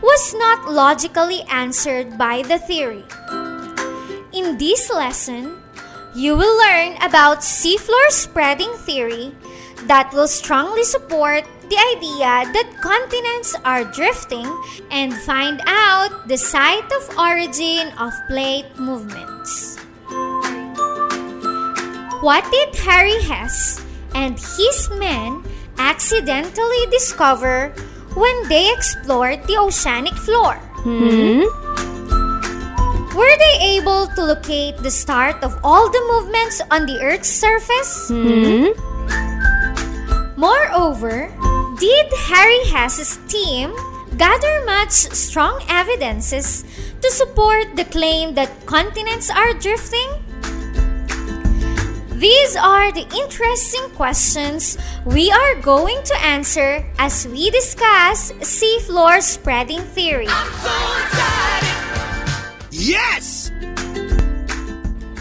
was 0.00 0.34
not 0.38 0.70
logically 0.70 1.42
answered 1.50 2.16
by 2.16 2.42
the 2.42 2.62
theory. 2.62 3.02
In 4.30 4.56
this 4.56 4.86
lesson, 4.86 5.58
you 6.14 6.36
will 6.36 6.56
learn 6.62 6.94
about 7.02 7.42
seafloor 7.42 8.06
spreading 8.10 8.70
theory 8.86 9.34
that 9.90 10.14
will 10.14 10.28
strongly 10.28 10.84
support 10.84 11.42
the 11.66 11.78
idea 11.98 12.46
that 12.54 12.78
continents 12.78 13.56
are 13.64 13.82
drifting 13.82 14.46
and 14.92 15.12
find 15.26 15.60
out 15.66 16.28
the 16.28 16.38
site 16.38 16.86
of 16.86 17.18
origin 17.18 17.90
of 17.98 18.14
plate 18.28 18.78
movements. 18.78 19.81
What 22.22 22.46
did 22.54 22.78
Harry 22.86 23.18
Hess 23.26 23.82
and 24.14 24.38
his 24.38 24.88
men 24.94 25.42
accidentally 25.76 26.86
discover 26.86 27.74
when 28.14 28.48
they 28.48 28.70
explored 28.70 29.42
the 29.50 29.58
oceanic 29.58 30.14
floor? 30.14 30.54
Hmm? 30.86 31.42
Were 33.18 33.34
they 33.42 33.74
able 33.74 34.06
to 34.14 34.22
locate 34.22 34.78
the 34.78 34.90
start 34.94 35.42
of 35.42 35.58
all 35.64 35.90
the 35.90 36.04
movements 36.14 36.62
on 36.70 36.86
the 36.86 37.02
Earth's 37.02 37.26
surface? 37.26 38.06
Hmm? 38.06 38.70
Moreover, 40.38 41.26
did 41.82 42.06
Harry 42.30 42.62
Hess's 42.70 43.18
team 43.26 43.74
gather 44.16 44.62
much 44.64 45.10
strong 45.10 45.58
evidences 45.68 46.62
to 47.02 47.10
support 47.10 47.74
the 47.74 47.84
claim 47.90 48.34
that 48.38 48.64
continents 48.66 49.26
are 49.28 49.54
drifting? 49.54 50.22
These 52.22 52.54
are 52.54 52.92
the 52.92 53.02
interesting 53.18 53.90
questions 53.98 54.78
we 55.04 55.32
are 55.32 55.56
going 55.56 55.98
to 56.04 56.14
answer 56.22 56.86
as 56.96 57.26
we 57.26 57.50
discuss 57.50 58.30
seafloor 58.38 59.20
spreading 59.20 59.80
theory. 59.90 60.30
Yes! 62.70 63.50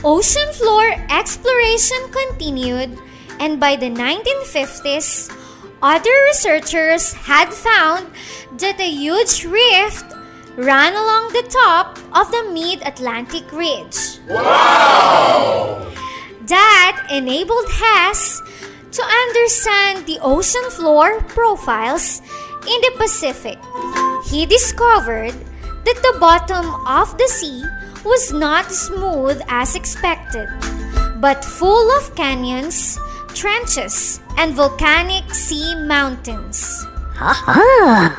Ocean 0.05 0.53
floor 0.53 0.93
exploration 1.09 1.97
continued, 2.13 2.93
and 3.39 3.59
by 3.59 3.77
the 3.77 3.89
1950s, 3.89 5.33
other 5.81 6.15
researchers 6.29 7.13
had 7.13 7.49
found 7.51 8.13
that 8.61 8.79
a 8.79 8.91
huge 8.91 9.43
rift 9.45 10.05
ran 10.53 10.93
along 10.93 11.33
the 11.33 11.49
top 11.49 11.97
of 12.13 12.29
the 12.29 12.45
mid 12.53 12.85
Atlantic 12.85 13.51
Ridge. 13.51 14.21
That 16.47 17.08
enabled 17.12 17.69
Hess 17.69 18.41
to 18.91 19.04
understand 19.04 20.06
the 20.06 20.19
ocean 20.21 20.69
floor 20.71 21.21
profiles 21.27 22.21
in 22.65 22.82
the 22.82 22.93
Pacific. 22.97 23.60
He 24.25 24.45
discovered 24.45 25.34
that 25.86 25.99
the 26.01 26.17
bottom 26.19 26.75
of 26.88 27.17
the 27.17 27.27
sea 27.27 27.63
was 28.04 28.34
not 28.34 28.71
smooth 28.71 29.41
as 29.47 29.75
expected, 29.75 30.49
but 31.17 31.45
full 31.45 31.91
of 31.97 32.15
canyons, 32.15 32.97
trenches, 33.34 34.19
and 34.38 34.54
volcanic 34.54 35.34
sea 35.34 35.75
mountains. 35.75 36.86
Uh-huh. 37.19 38.10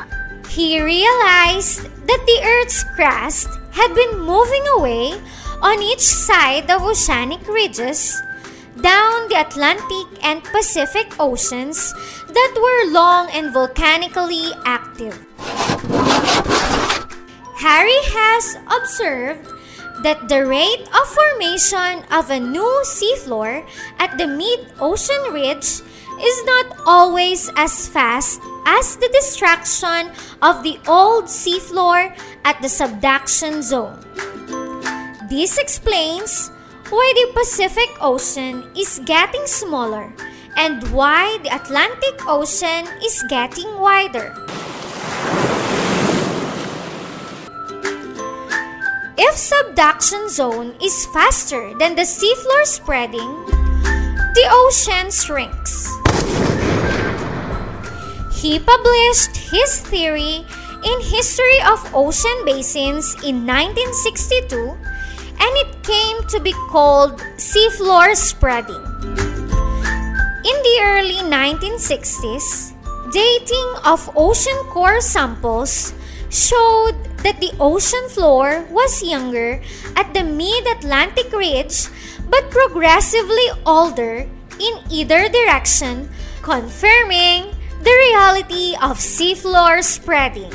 He 0.49 0.81
realized 0.81 1.83
that 2.07 2.23
the 2.25 2.39
Earth's 2.43 2.83
crust 2.95 3.49
had 3.71 3.93
been 3.93 4.19
moving 4.19 4.63
away 4.77 5.19
on 5.63 5.81
each 5.81 6.03
side 6.03 6.69
of 6.69 6.83
oceanic 6.83 7.47
ridges 7.47 8.21
down 8.81 9.29
the 9.29 9.39
Atlantic 9.39 10.07
and 10.21 10.43
Pacific 10.43 11.07
Oceans 11.19 11.93
that 12.27 12.53
were 12.59 12.91
long 12.91 13.29
and 13.31 13.53
volcanically 13.53 14.51
active. 14.65 15.15
Harry 17.55 18.01
Hess 18.11 18.57
observed 18.67 19.47
that 20.03 20.27
the 20.27 20.45
rate 20.45 20.83
of 20.91 21.07
formation 21.07 22.03
of 22.11 22.29
a 22.29 22.39
new 22.39 22.83
seafloor 22.83 23.63
at 23.99 24.17
the 24.17 24.27
mid-ocean 24.27 25.31
ridge 25.31 25.79
is 26.19 26.37
not 26.43 26.75
always 26.85 27.49
as 27.55 27.87
fast 27.87 28.41
as 28.65 28.97
the 28.97 29.07
destruction 29.13 30.11
of 30.41 30.61
the 30.63 30.77
old 30.87 31.25
seafloor 31.25 32.11
at 32.43 32.61
the 32.61 32.67
subduction 32.67 33.61
zone. 33.63 34.03
This 35.33 35.57
explains 35.57 36.51
why 36.93 37.11
the 37.17 37.33
Pacific 37.33 37.89
Ocean 37.99 38.69
is 38.77 39.01
getting 39.03 39.47
smaller 39.47 40.13
and 40.55 40.85
why 40.93 41.39
the 41.41 41.49
Atlantic 41.49 42.21
Ocean 42.29 42.85
is 43.01 43.17
getting 43.29 43.65
wider. 43.81 44.29
If 49.17 49.33
subduction 49.33 50.29
zone 50.29 50.75
is 50.77 51.09
faster 51.09 51.73
than 51.81 51.95
the 51.95 52.05
seafloor 52.05 52.69
spreading, 52.69 53.33
the 54.37 54.45
ocean 54.53 55.09
shrinks. 55.09 55.89
He 58.37 58.61
published 58.61 59.49
his 59.49 59.81
theory 59.81 60.45
in 60.85 60.97
History 61.01 61.59
of 61.65 61.81
Ocean 61.89 62.45
Basins 62.45 63.17
in 63.25 63.49
1962 63.49 64.82
and 65.43 65.53
it 65.59 65.71
came 65.83 66.23
to 66.31 66.39
be 66.39 66.55
called 66.71 67.19
seafloor 67.35 68.15
spreading. 68.15 68.79
In 70.43 70.57
the 70.63 70.75
early 70.83 71.19
1960s, 71.19 72.71
dating 73.11 73.69
of 73.83 74.09
ocean 74.15 74.55
core 74.71 75.01
samples 75.01 75.93
showed 76.29 76.95
that 77.27 77.39
the 77.39 77.51
ocean 77.59 78.07
floor 78.09 78.65
was 78.71 79.03
younger 79.03 79.61
at 79.95 80.13
the 80.13 80.23
mid 80.23 80.63
Atlantic 80.67 81.31
ridge 81.31 81.91
but 82.29 82.49
progressively 82.49 83.47
older 83.65 84.25
in 84.59 84.73
either 84.89 85.27
direction, 85.27 86.09
confirming 86.41 87.51
the 87.83 87.91
reality 87.91 88.75
of 88.81 88.97
seafloor 88.97 89.83
spreading. 89.83 90.51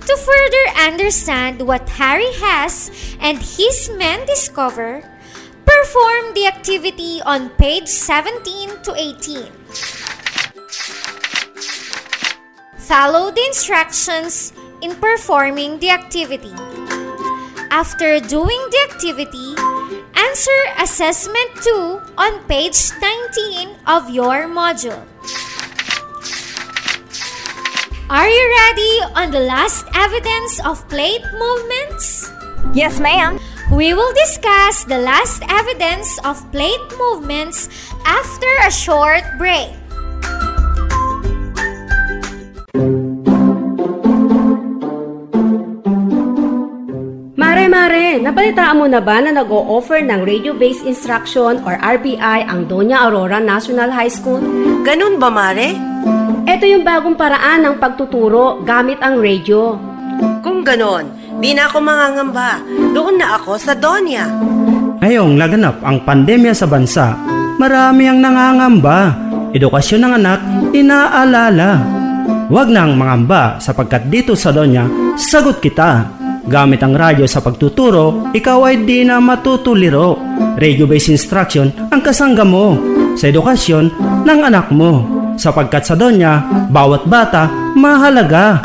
To 0.00 0.16
further 0.16 0.66
understand 0.80 1.60
what 1.60 1.88
Harry 1.90 2.32
Hess 2.40 2.90
and 3.20 3.38
his 3.38 3.92
men 3.96 4.24
discover, 4.26 5.04
perform 5.66 6.32
the 6.34 6.46
activity 6.46 7.20
on 7.22 7.50
page 7.60 7.86
17 7.86 8.82
to 8.82 8.94
18. 8.96 9.52
Follow 12.78 13.30
the 13.30 13.44
instructions 13.46 14.52
in 14.80 14.96
performing 14.96 15.78
the 15.78 15.90
activity. 15.90 16.56
After 17.70 18.18
doing 18.18 18.60
the 18.72 18.80
activity, 18.90 19.54
answer 20.16 20.60
assessment 20.80 21.50
2 21.62 22.00
on 22.18 22.42
page 22.48 22.90
19 22.98 23.76
of 23.86 24.10
your 24.10 24.48
module. 24.48 25.06
Are 28.10 28.26
you 28.26 28.44
ready 28.66 28.94
on 29.14 29.30
the 29.30 29.38
last 29.38 29.86
evidence 29.94 30.58
of 30.66 30.82
plate 30.90 31.22
movements? 31.38 32.26
Yes, 32.74 32.98
ma'am. 32.98 33.38
We 33.70 33.94
will 33.94 34.10
discuss 34.18 34.82
the 34.82 34.98
last 34.98 35.46
evidence 35.46 36.18
of 36.26 36.42
plate 36.50 36.82
movements 36.98 37.70
after 38.02 38.50
a 38.66 38.70
short 38.74 39.22
break. 39.38 39.70
Mare 47.38 47.70
Mare, 47.70 48.18
nabalitaan 48.18 48.74
mo 48.74 48.90
na 48.90 48.98
ba 48.98 49.22
na 49.22 49.38
nag-o-offer 49.38 50.02
ng 50.02 50.26
radio-based 50.26 50.82
instruction 50.82 51.62
or 51.62 51.78
RBI 51.78 52.42
ang 52.42 52.66
Doña 52.66 53.06
Aurora 53.06 53.38
National 53.38 53.94
High 53.94 54.10
School? 54.10 54.42
Ganun 54.82 55.22
ba, 55.22 55.30
Mare? 55.30 55.90
Ito 56.60 56.68
yung 56.68 56.84
bagong 56.84 57.16
paraan 57.16 57.64
ng 57.64 57.80
pagtuturo 57.80 58.60
gamit 58.68 59.00
ang 59.00 59.16
radio. 59.16 59.80
Kung 60.44 60.60
ganon, 60.60 61.08
di 61.40 61.56
na 61.56 61.64
ako 61.64 61.80
mangangamba. 61.80 62.60
Doon 62.92 63.16
na 63.16 63.40
ako 63.40 63.56
sa 63.56 63.72
Donya. 63.72 64.28
Ngayong 65.00 65.40
laganap 65.40 65.80
ang 65.80 66.04
pandemya 66.04 66.52
sa 66.52 66.68
bansa, 66.68 67.16
marami 67.56 68.12
ang 68.12 68.20
nangangamba. 68.20 69.16
Edukasyon 69.56 70.04
ng 70.04 70.12
anak, 70.20 70.40
inaalala. 70.76 71.80
Huwag 72.52 72.68
nang 72.68 72.92
mangamba 72.92 73.56
sapagkat 73.56 74.12
dito 74.12 74.36
sa 74.36 74.52
Donya, 74.52 74.84
sagot 75.16 75.64
kita. 75.64 76.12
Gamit 76.44 76.84
ang 76.84 76.92
radyo 76.92 77.24
sa 77.24 77.40
pagtuturo, 77.40 78.36
ikaw 78.36 78.68
ay 78.68 78.84
di 78.84 79.00
na 79.08 79.16
matutuliro. 79.16 80.20
Radio-based 80.60 81.08
instruction 81.08 81.72
ang 81.88 82.04
kasangga 82.04 82.44
mo 82.44 82.76
sa 83.16 83.32
edukasyon 83.32 83.84
ng 84.28 84.40
anak 84.44 84.68
mo. 84.68 85.19
Sapagkat 85.40 85.88
sa 85.88 85.96
Donya, 85.96 86.68
bawat 86.68 87.08
bata 87.08 87.48
mahalaga. 87.72 88.60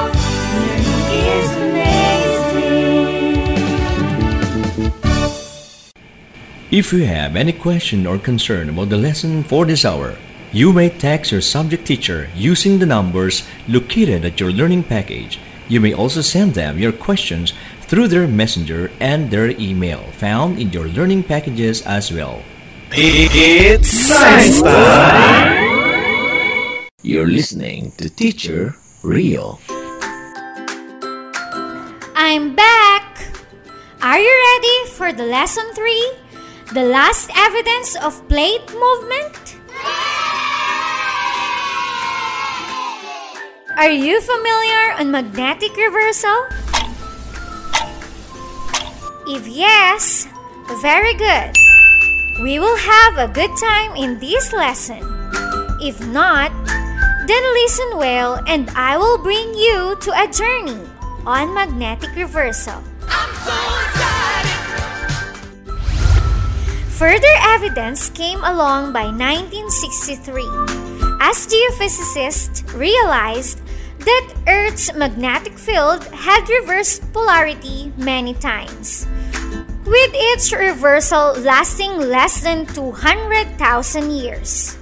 If 6.68 6.92
you 6.92 7.08
have 7.08 7.40
any 7.40 7.56
question 7.56 8.04
or 8.04 8.20
concern 8.20 8.68
about 8.68 8.92
the 8.92 9.00
lesson 9.00 9.48
for 9.48 9.64
this 9.64 9.88
hour, 9.88 10.20
you 10.52 10.76
may 10.76 10.92
text 10.92 11.32
your 11.32 11.40
subject 11.40 11.88
teacher 11.88 12.28
using 12.36 12.84
the 12.84 12.86
numbers 12.86 13.48
located 13.72 14.28
at 14.28 14.44
your 14.44 14.52
learning 14.52 14.84
package. 14.84 15.40
You 15.72 15.80
may 15.80 15.96
also 15.96 16.20
send 16.20 16.60
them 16.60 16.76
your 16.76 16.92
questions 16.92 17.56
through 17.88 18.12
their 18.12 18.28
messenger 18.28 18.92
and 19.00 19.32
their 19.32 19.56
email 19.56 20.12
found 20.20 20.60
in 20.60 20.76
your 20.76 20.92
learning 20.92 21.24
packages 21.24 21.88
as 21.88 22.12
well. 22.12 22.44
It's 22.92 23.88
Science 23.88 24.60
Time! 24.60 25.55
You're 27.06 27.30
listening 27.30 27.92
to 28.02 28.10
Teacher 28.10 28.74
Rio. 29.04 29.60
I'm 32.18 32.56
back! 32.56 33.30
Are 34.02 34.18
you 34.18 34.34
ready 34.50 34.90
for 34.90 35.14
the 35.14 35.30
lesson 35.30 35.70
3? 35.76 36.74
The 36.74 36.82
last 36.82 37.30
evidence 37.38 37.96
of 38.02 38.28
plate 38.28 38.66
movement? 38.74 39.38
Are 43.78 43.94
you 43.94 44.20
familiar 44.26 44.98
on 44.98 45.12
magnetic 45.12 45.78
reversal? 45.78 46.42
If 49.30 49.46
yes, 49.46 50.26
very 50.82 51.14
good. 51.14 51.54
We 52.42 52.58
will 52.58 52.78
have 52.78 53.20
a 53.20 53.32
good 53.32 53.52
time 53.62 53.96
in 53.96 54.18
this 54.18 54.52
lesson. 54.52 55.06
If 55.80 56.02
not, 56.08 56.50
then 57.28 57.44
listen 57.54 57.98
well 57.98 58.40
and 58.48 58.70
I 58.72 58.98
will 58.98 59.18
bring 59.18 59.54
you 59.54 59.98
to 60.02 60.12
a 60.14 60.28
journey 60.28 60.82
on 61.26 61.54
magnetic 61.54 62.16
reversal. 62.16 62.82
Further 66.96 67.36
evidence 67.42 68.10
came 68.10 68.44
along 68.44 68.94
by 68.94 69.12
1963 69.12 70.44
as 71.20 71.48
geophysicists 71.48 72.64
realized 72.74 73.60
that 74.00 74.34
Earth's 74.48 74.94
magnetic 74.94 75.58
field 75.58 76.06
had 76.14 76.48
reversed 76.48 77.02
polarity 77.12 77.92
many 77.98 78.34
times, 78.36 79.08
with 79.86 80.14
each 80.14 80.52
reversal 80.52 81.34
lasting 81.42 81.98
less 81.98 82.42
than 82.42 82.66
200,000 82.68 84.12
years. 84.12 84.78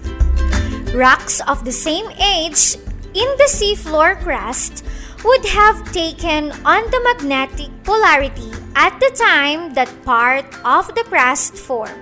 Rocks 0.93 1.41
of 1.47 1.65
the 1.65 1.71
same 1.71 2.05
age 2.21 2.75
in 3.15 3.29
the 3.41 3.49
seafloor 3.49 4.13
crust 4.21 4.85
would 5.25 5.43
have 5.45 5.91
taken 5.91 6.51
on 6.65 6.83
the 6.91 7.01
magnetic 7.03 7.71
polarity 7.83 8.51
at 8.75 8.99
the 8.99 9.09
time 9.17 9.73
that 9.73 9.89
part 10.05 10.45
of 10.63 10.93
the 10.93 11.03
crust 11.09 11.55
formed. 11.55 11.97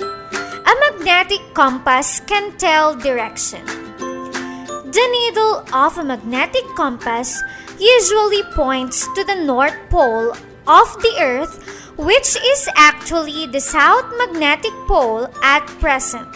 A 0.00 0.74
magnetic 0.88 1.40
compass 1.52 2.20
can 2.20 2.56
tell 2.56 2.96
direction. 2.96 3.64
The 3.66 5.08
needle 5.12 5.64
of 5.74 5.98
a 5.98 6.04
magnetic 6.04 6.64
compass 6.76 7.42
usually 7.78 8.42
points 8.54 9.06
to 9.16 9.24
the 9.24 9.36
North 9.36 9.76
Pole 9.90 10.32
of 10.66 10.88
the 11.02 11.14
Earth, 11.20 11.60
which 11.98 12.36
is 12.40 12.68
actually 12.74 13.46
the 13.48 13.60
South 13.60 14.06
Magnetic 14.16 14.72
Pole 14.86 15.28
at 15.42 15.66
present. 15.78 16.28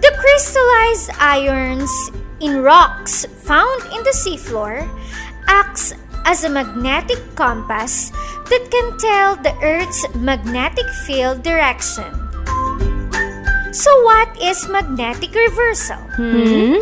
The 0.00 0.12
crystallized 0.16 1.10
irons 1.20 1.92
in 2.40 2.62
rocks 2.62 3.26
found 3.44 3.82
in 3.92 4.02
the 4.04 4.16
seafloor 4.16 4.88
acts 5.46 5.92
as 6.24 6.44
a 6.44 6.48
magnetic 6.48 7.20
compass 7.34 8.10
that 8.48 8.68
can 8.70 8.96
tell 8.98 9.36
the 9.36 9.54
Earth's 9.62 10.06
magnetic 10.14 10.88
field 11.04 11.42
direction. 11.42 12.08
So 13.72 13.90
what 14.02 14.28
is 14.40 14.68
magnetic 14.68 15.34
reversal? 15.34 16.00
Hmm? 16.16 16.80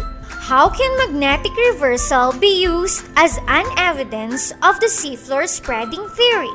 How 0.48 0.70
can 0.70 0.88
magnetic 0.96 1.52
reversal 1.74 2.32
be 2.32 2.62
used 2.62 3.04
as 3.16 3.38
an 3.48 3.66
evidence 3.76 4.52
of 4.62 4.80
the 4.80 4.86
seafloor 4.86 5.46
spreading 5.46 6.08
theory? 6.08 6.54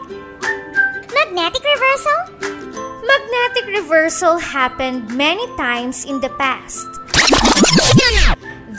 Magnetic 1.13 1.61
reversal? 1.61 2.62
Magnetic 3.03 3.67
reversal 3.67 4.39
happened 4.39 5.11
many 5.11 5.45
times 5.57 6.05
in 6.05 6.21
the 6.21 6.29
past. 6.39 6.87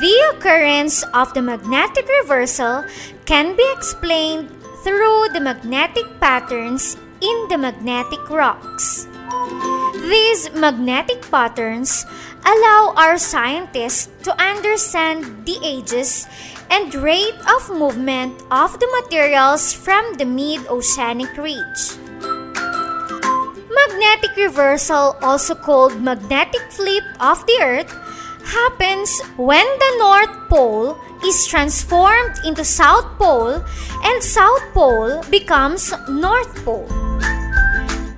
The 0.01 0.17
occurrence 0.33 1.05
of 1.13 1.35
the 1.35 1.43
magnetic 1.43 2.09
reversal 2.23 2.85
can 3.27 3.55
be 3.55 3.67
explained 3.77 4.49
through 4.83 5.29
the 5.33 5.41
magnetic 5.41 6.09
patterns 6.21 6.97
in 7.21 7.37
the 7.49 7.59
magnetic 7.59 8.31
rocks. 8.31 9.07
These 10.09 10.53
magnetic 10.57 11.21
patterns 11.31 12.07
allow 12.45 12.95
our 12.97 13.19
scientists 13.19 14.09
to 14.25 14.33
understand 14.41 15.45
the 15.45 15.61
ages 15.63 16.27
and 16.71 16.95
rate 16.95 17.37
of 17.45 17.69
movement 17.69 18.41
of 18.51 18.81
the 18.81 18.89
materials 19.01 19.73
from 19.73 20.15
the 20.17 20.25
mid 20.25 20.67
oceanic 20.69 21.37
ridge. 21.37 22.04
Magnetic 23.75 24.37
reversal, 24.37 25.17
also 25.23 25.55
called 25.55 26.01
magnetic 26.01 26.63
flip 26.71 27.05
of 27.21 27.45
the 27.47 27.59
Earth, 27.63 27.91
happens 28.45 29.21
when 29.37 29.65
the 29.65 29.93
North 29.99 30.49
Pole 30.49 30.99
is 31.25 31.47
transformed 31.47 32.37
into 32.45 32.65
South 32.65 33.07
Pole 33.17 33.65
and 34.05 34.23
South 34.23 34.63
Pole 34.73 35.23
becomes 35.31 35.93
North 36.09 36.53
Pole. 36.65 36.87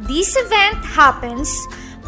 This 0.01 0.37
event 0.37 0.85
happens 0.85 1.51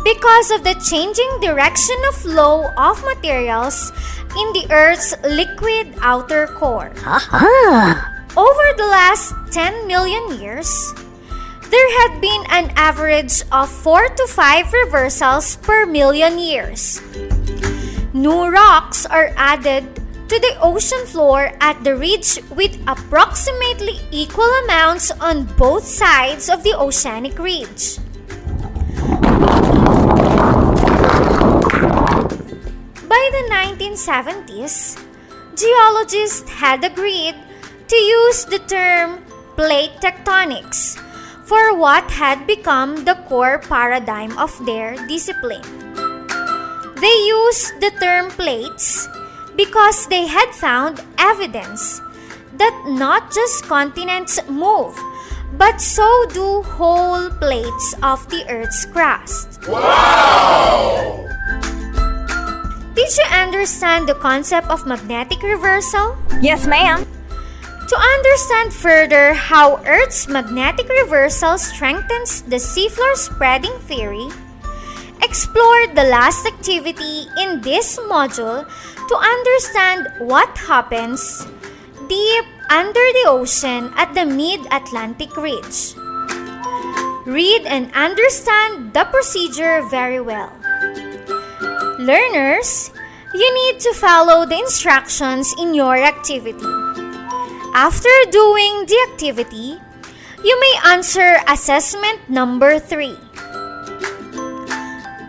because 0.04 0.50
of 0.50 0.64
the 0.64 0.74
changing 0.88 1.30
direction 1.40 1.96
of 2.08 2.14
flow 2.16 2.66
of 2.76 3.02
materials 3.04 3.92
in 4.38 4.52
the 4.52 4.66
Earth's 4.70 5.14
liquid 5.22 5.94
outer 6.00 6.46
core. 6.58 6.92
Uh-huh. 7.04 7.94
Over 8.36 8.66
the 8.76 8.86
last 8.86 9.34
10 9.52 9.86
million 9.86 10.40
years, 10.40 10.94
there 11.70 11.90
had 12.00 12.20
been 12.20 12.44
an 12.48 12.72
average 12.76 13.42
of 13.52 13.68
4 13.68 14.08
to 14.08 14.26
5 14.26 14.72
reversals 14.72 15.56
per 15.56 15.84
million 15.84 16.38
years. 16.38 17.00
New 18.12 18.48
rocks 18.48 19.04
are 19.04 19.32
added 19.36 19.84
to 20.28 20.36
the 20.40 20.56
ocean 20.60 21.04
floor 21.06 21.52
at 21.60 21.82
the 21.84 21.96
ridge 21.96 22.40
with 22.56 22.76
approximately 22.88 24.00
equal 24.10 24.48
amounts 24.64 25.10
on 25.20 25.44
both 25.56 25.84
sides 25.84 26.48
of 26.48 26.64
the 26.64 26.72
oceanic 26.76 27.38
ridge. 27.38 28.00
By 33.08 33.24
the 33.32 33.44
1970s, 33.52 34.96
geologists 35.56 36.48
had 36.48 36.84
agreed 36.84 37.36
to 37.88 37.96
use 37.96 38.44
the 38.44 38.60
term 38.68 39.24
plate 39.56 39.92
tectonics 40.00 40.96
for 41.48 41.72
what 41.74 42.04
had 42.12 42.46
become 42.46 43.08
the 43.08 43.16
core 43.24 43.58
paradigm 43.58 44.36
of 44.36 44.52
their 44.68 44.94
discipline. 45.08 45.64
They 47.00 47.16
used 47.24 47.80
the 47.80 47.90
term 47.98 48.28
plates 48.36 49.08
because 49.56 50.06
they 50.08 50.26
had 50.26 50.52
found 50.52 51.00
evidence 51.16 52.02
that 52.52 52.74
not 52.86 53.32
just 53.32 53.64
continents 53.64 54.38
move, 54.48 54.92
but 55.56 55.80
so 55.80 56.04
do 56.36 56.62
whole 56.76 57.30
plates 57.40 57.94
of 58.02 58.28
the 58.28 58.44
Earth's 58.50 58.84
crust. 58.84 59.58
Wow! 59.66 61.24
Did 62.94 63.08
you 63.16 63.24
understand 63.32 64.08
the 64.08 64.14
concept 64.20 64.68
of 64.68 64.86
magnetic 64.86 65.40
reversal? 65.42 66.18
Yes, 66.42 66.66
ma'am. 66.66 67.06
To 67.88 67.96
understand 67.96 68.74
further 68.74 69.32
how 69.32 69.80
Earth's 69.88 70.28
magnetic 70.28 70.88
reversal 70.88 71.56
strengthens 71.56 72.42
the 72.42 72.60
seafloor 72.60 73.16
spreading 73.16 73.72
theory, 73.88 74.28
explore 75.22 75.88
the 75.96 76.04
last 76.04 76.44
activity 76.44 77.24
in 77.40 77.62
this 77.62 77.98
module 78.04 78.68
to 79.08 79.16
understand 79.16 80.12
what 80.20 80.52
happens 80.58 81.48
deep 82.12 82.44
under 82.68 83.06
the 83.16 83.24
ocean 83.26 83.90
at 83.96 84.12
the 84.12 84.26
mid 84.26 84.60
Atlantic 84.70 85.34
Ridge. 85.36 85.96
Read 87.24 87.64
and 87.64 87.88
understand 87.96 88.92
the 88.92 89.08
procedure 89.08 89.80
very 89.88 90.20
well. 90.20 90.52
Learners, 91.98 92.90
you 93.32 93.48
need 93.64 93.80
to 93.80 93.92
follow 93.94 94.44
the 94.44 94.60
instructions 94.60 95.54
in 95.58 95.72
your 95.72 95.96
activity. 95.96 96.87
After 97.78 98.10
doing 98.32 98.86
the 98.90 98.98
activity, 99.12 99.78
you 100.42 100.54
may 100.58 100.74
answer 100.90 101.38
assessment 101.46 102.28
number 102.28 102.80
3. 102.80 103.14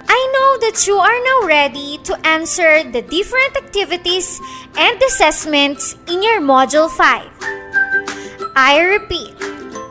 I 0.09 0.21
know 0.33 0.57
that 0.65 0.81
you 0.87 0.97
are 0.97 1.19
now 1.29 1.45
ready 1.45 1.99
to 2.05 2.17
answer 2.25 2.81
the 2.89 3.03
different 3.03 3.55
activities 3.55 4.41
and 4.75 4.97
assessments 5.03 5.95
in 6.09 6.23
your 6.23 6.41
Module 6.41 6.89
5. 6.89 7.29
I 8.57 8.81
repeat, 8.97 9.37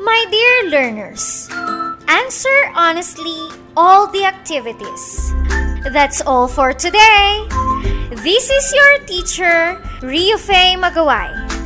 my 0.02 0.26
dear 0.26 0.70
learners, 0.74 1.46
answer 2.08 2.58
honestly 2.74 3.54
all 3.76 4.10
the 4.10 4.24
activities. 4.24 5.30
That's 5.94 6.20
all 6.22 6.48
for 6.48 6.72
today. 6.72 7.46
This 8.26 8.50
is 8.50 8.74
your 8.74 8.98
teacher, 9.06 9.78
Rio 10.02 10.36
Faye 10.36 10.74
Magaway. 10.74 11.57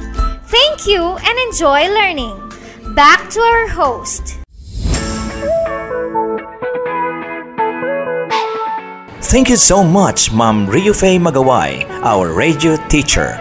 Thank 0.53 0.87
you 0.87 1.17
and 1.17 1.39
enjoy 1.49 1.89
learning. 1.89 2.37
Back 2.95 3.31
to 3.31 3.41
our 3.41 3.69
host. 3.69 4.37
Thank 9.33 9.49
you 9.49 9.57
so 9.57 9.83
much, 9.83 10.31
Ma'am 10.31 10.67
Rio 10.69 10.93
Faye 10.93 11.19
Magaway, 11.19 11.89
our 12.05 12.35
radio 12.35 12.77
teacher. 12.89 13.39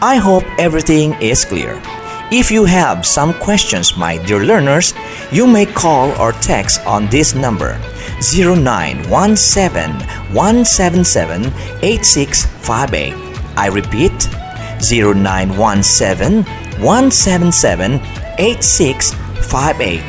I 0.00 0.14
hope 0.14 0.44
everything 0.60 1.14
is 1.20 1.44
clear. 1.44 1.82
If 2.30 2.52
you 2.52 2.64
have 2.66 3.04
some 3.04 3.34
questions, 3.34 3.96
my 3.96 4.18
dear 4.18 4.44
learners, 4.44 4.94
you 5.32 5.44
may 5.44 5.66
call 5.66 6.12
or 6.22 6.30
text 6.38 6.86
on 6.86 7.08
this 7.08 7.34
number 7.34 7.76
0917 8.22 9.90
177 10.32 11.46
8658. 11.82 13.14
I 13.56 13.66
repeat 13.66 14.28
0917 14.80 16.44
177 16.82 18.00
8658 18.38 20.02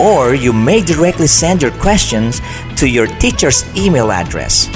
or 0.00 0.34
you 0.34 0.52
may 0.52 0.80
directly 0.80 1.26
send 1.26 1.60
your 1.60 1.72
questions 1.72 2.40
to 2.76 2.88
your 2.88 3.08
teacher's 3.18 3.64
email 3.76 4.12
address 4.12 4.68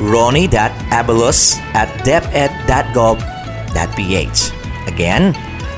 ronnie.abalos 0.00 1.56
at 1.74 1.88
deped.gov.ph. 2.04 4.50
Again, 4.88 5.34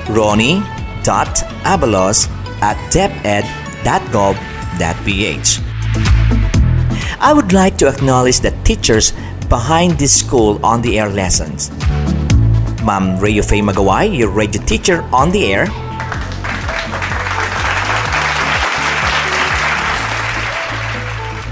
ronnie.abalos 0.08 2.28
at 2.62 2.76
deped.gov.ph. 2.92 5.60
I 7.20 7.32
would 7.32 7.52
like 7.52 7.76
to 7.78 7.88
acknowledge 7.88 8.38
the 8.40 8.52
teachers 8.64 9.12
behind 9.48 9.98
this 9.98 10.18
school 10.18 10.58
on 10.64 10.82
the 10.82 10.98
air 10.98 11.10
lessons. 11.10 11.70
Ma'am 12.84 13.18
Rio 13.18 13.42
Faye 13.42 13.60
Magaway, 13.60 14.16
your 14.16 14.30
radio 14.30 14.62
teacher 14.64 15.02
on 15.12 15.30
the 15.30 15.52
air, 15.52 15.66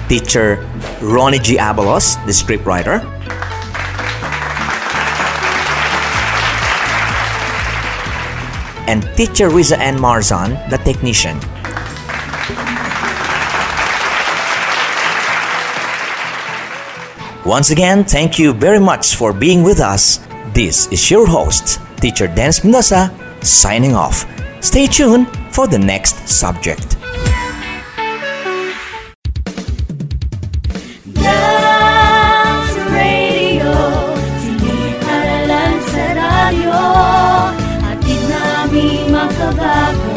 teacher 0.08 0.66
Ronnie 1.00 1.38
G. 1.38 1.56
Abalos, 1.56 2.16
the 2.26 2.32
scriptwriter. 2.32 2.98
And 8.88 9.04
teacher 9.16 9.48
Riza 9.48 9.78
N. 9.78 9.98
Marzan, 9.98 10.58
the 10.68 10.78
technician. 10.78 11.38
Once 17.46 17.70
again, 17.70 18.04
thank 18.04 18.38
you 18.38 18.52
very 18.52 18.80
much 18.80 19.14
for 19.14 19.32
being 19.32 19.62
with 19.62 19.80
us. 19.80 20.18
This 20.52 20.90
is 20.90 21.08
your 21.12 21.28
host, 21.30 21.78
Teacher 22.02 22.26
Dennis 22.26 22.64
Mendoza, 22.64 23.14
signing 23.40 23.94
off. 23.94 24.26
Stay 24.58 24.88
tuned 24.90 25.30
for 25.54 25.68
the 25.70 25.78
next 25.78 26.26
subject. 26.26 26.98
Dance 31.14 32.76
Radio, 32.90 33.70
siniparalan 34.42 35.74
sa 35.86 36.04
radyo 36.18 36.82
Hatid 37.86 38.22
namin 38.26 39.06
makabago, 39.06 40.14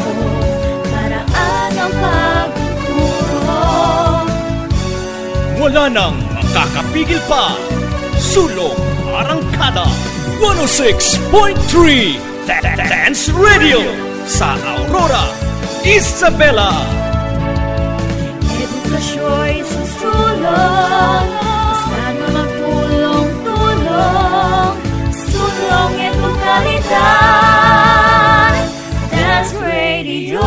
paraan 0.89 1.73
ang 1.77 1.93
pagtuturo 2.01 3.61
Wala 5.61 5.84
nang 5.93 6.17
makakapigil 6.34 7.21
pa. 7.29 7.53
Sulong 8.17 8.82
106.3 10.43 12.19
Dance 12.75 13.31
Radio 13.31 13.79
sa 14.27 14.59
Aurora, 14.75 15.31
Isabela. 15.87 16.83
Edukasyo'y 18.43 19.63
susulong, 19.63 21.27
kasama 21.31 22.43
magtulong-tulong, 22.43 24.75
sulong 25.15 25.95
edukalidad, 26.11 26.91
Dance 29.15 29.55
Radio. 29.63 30.43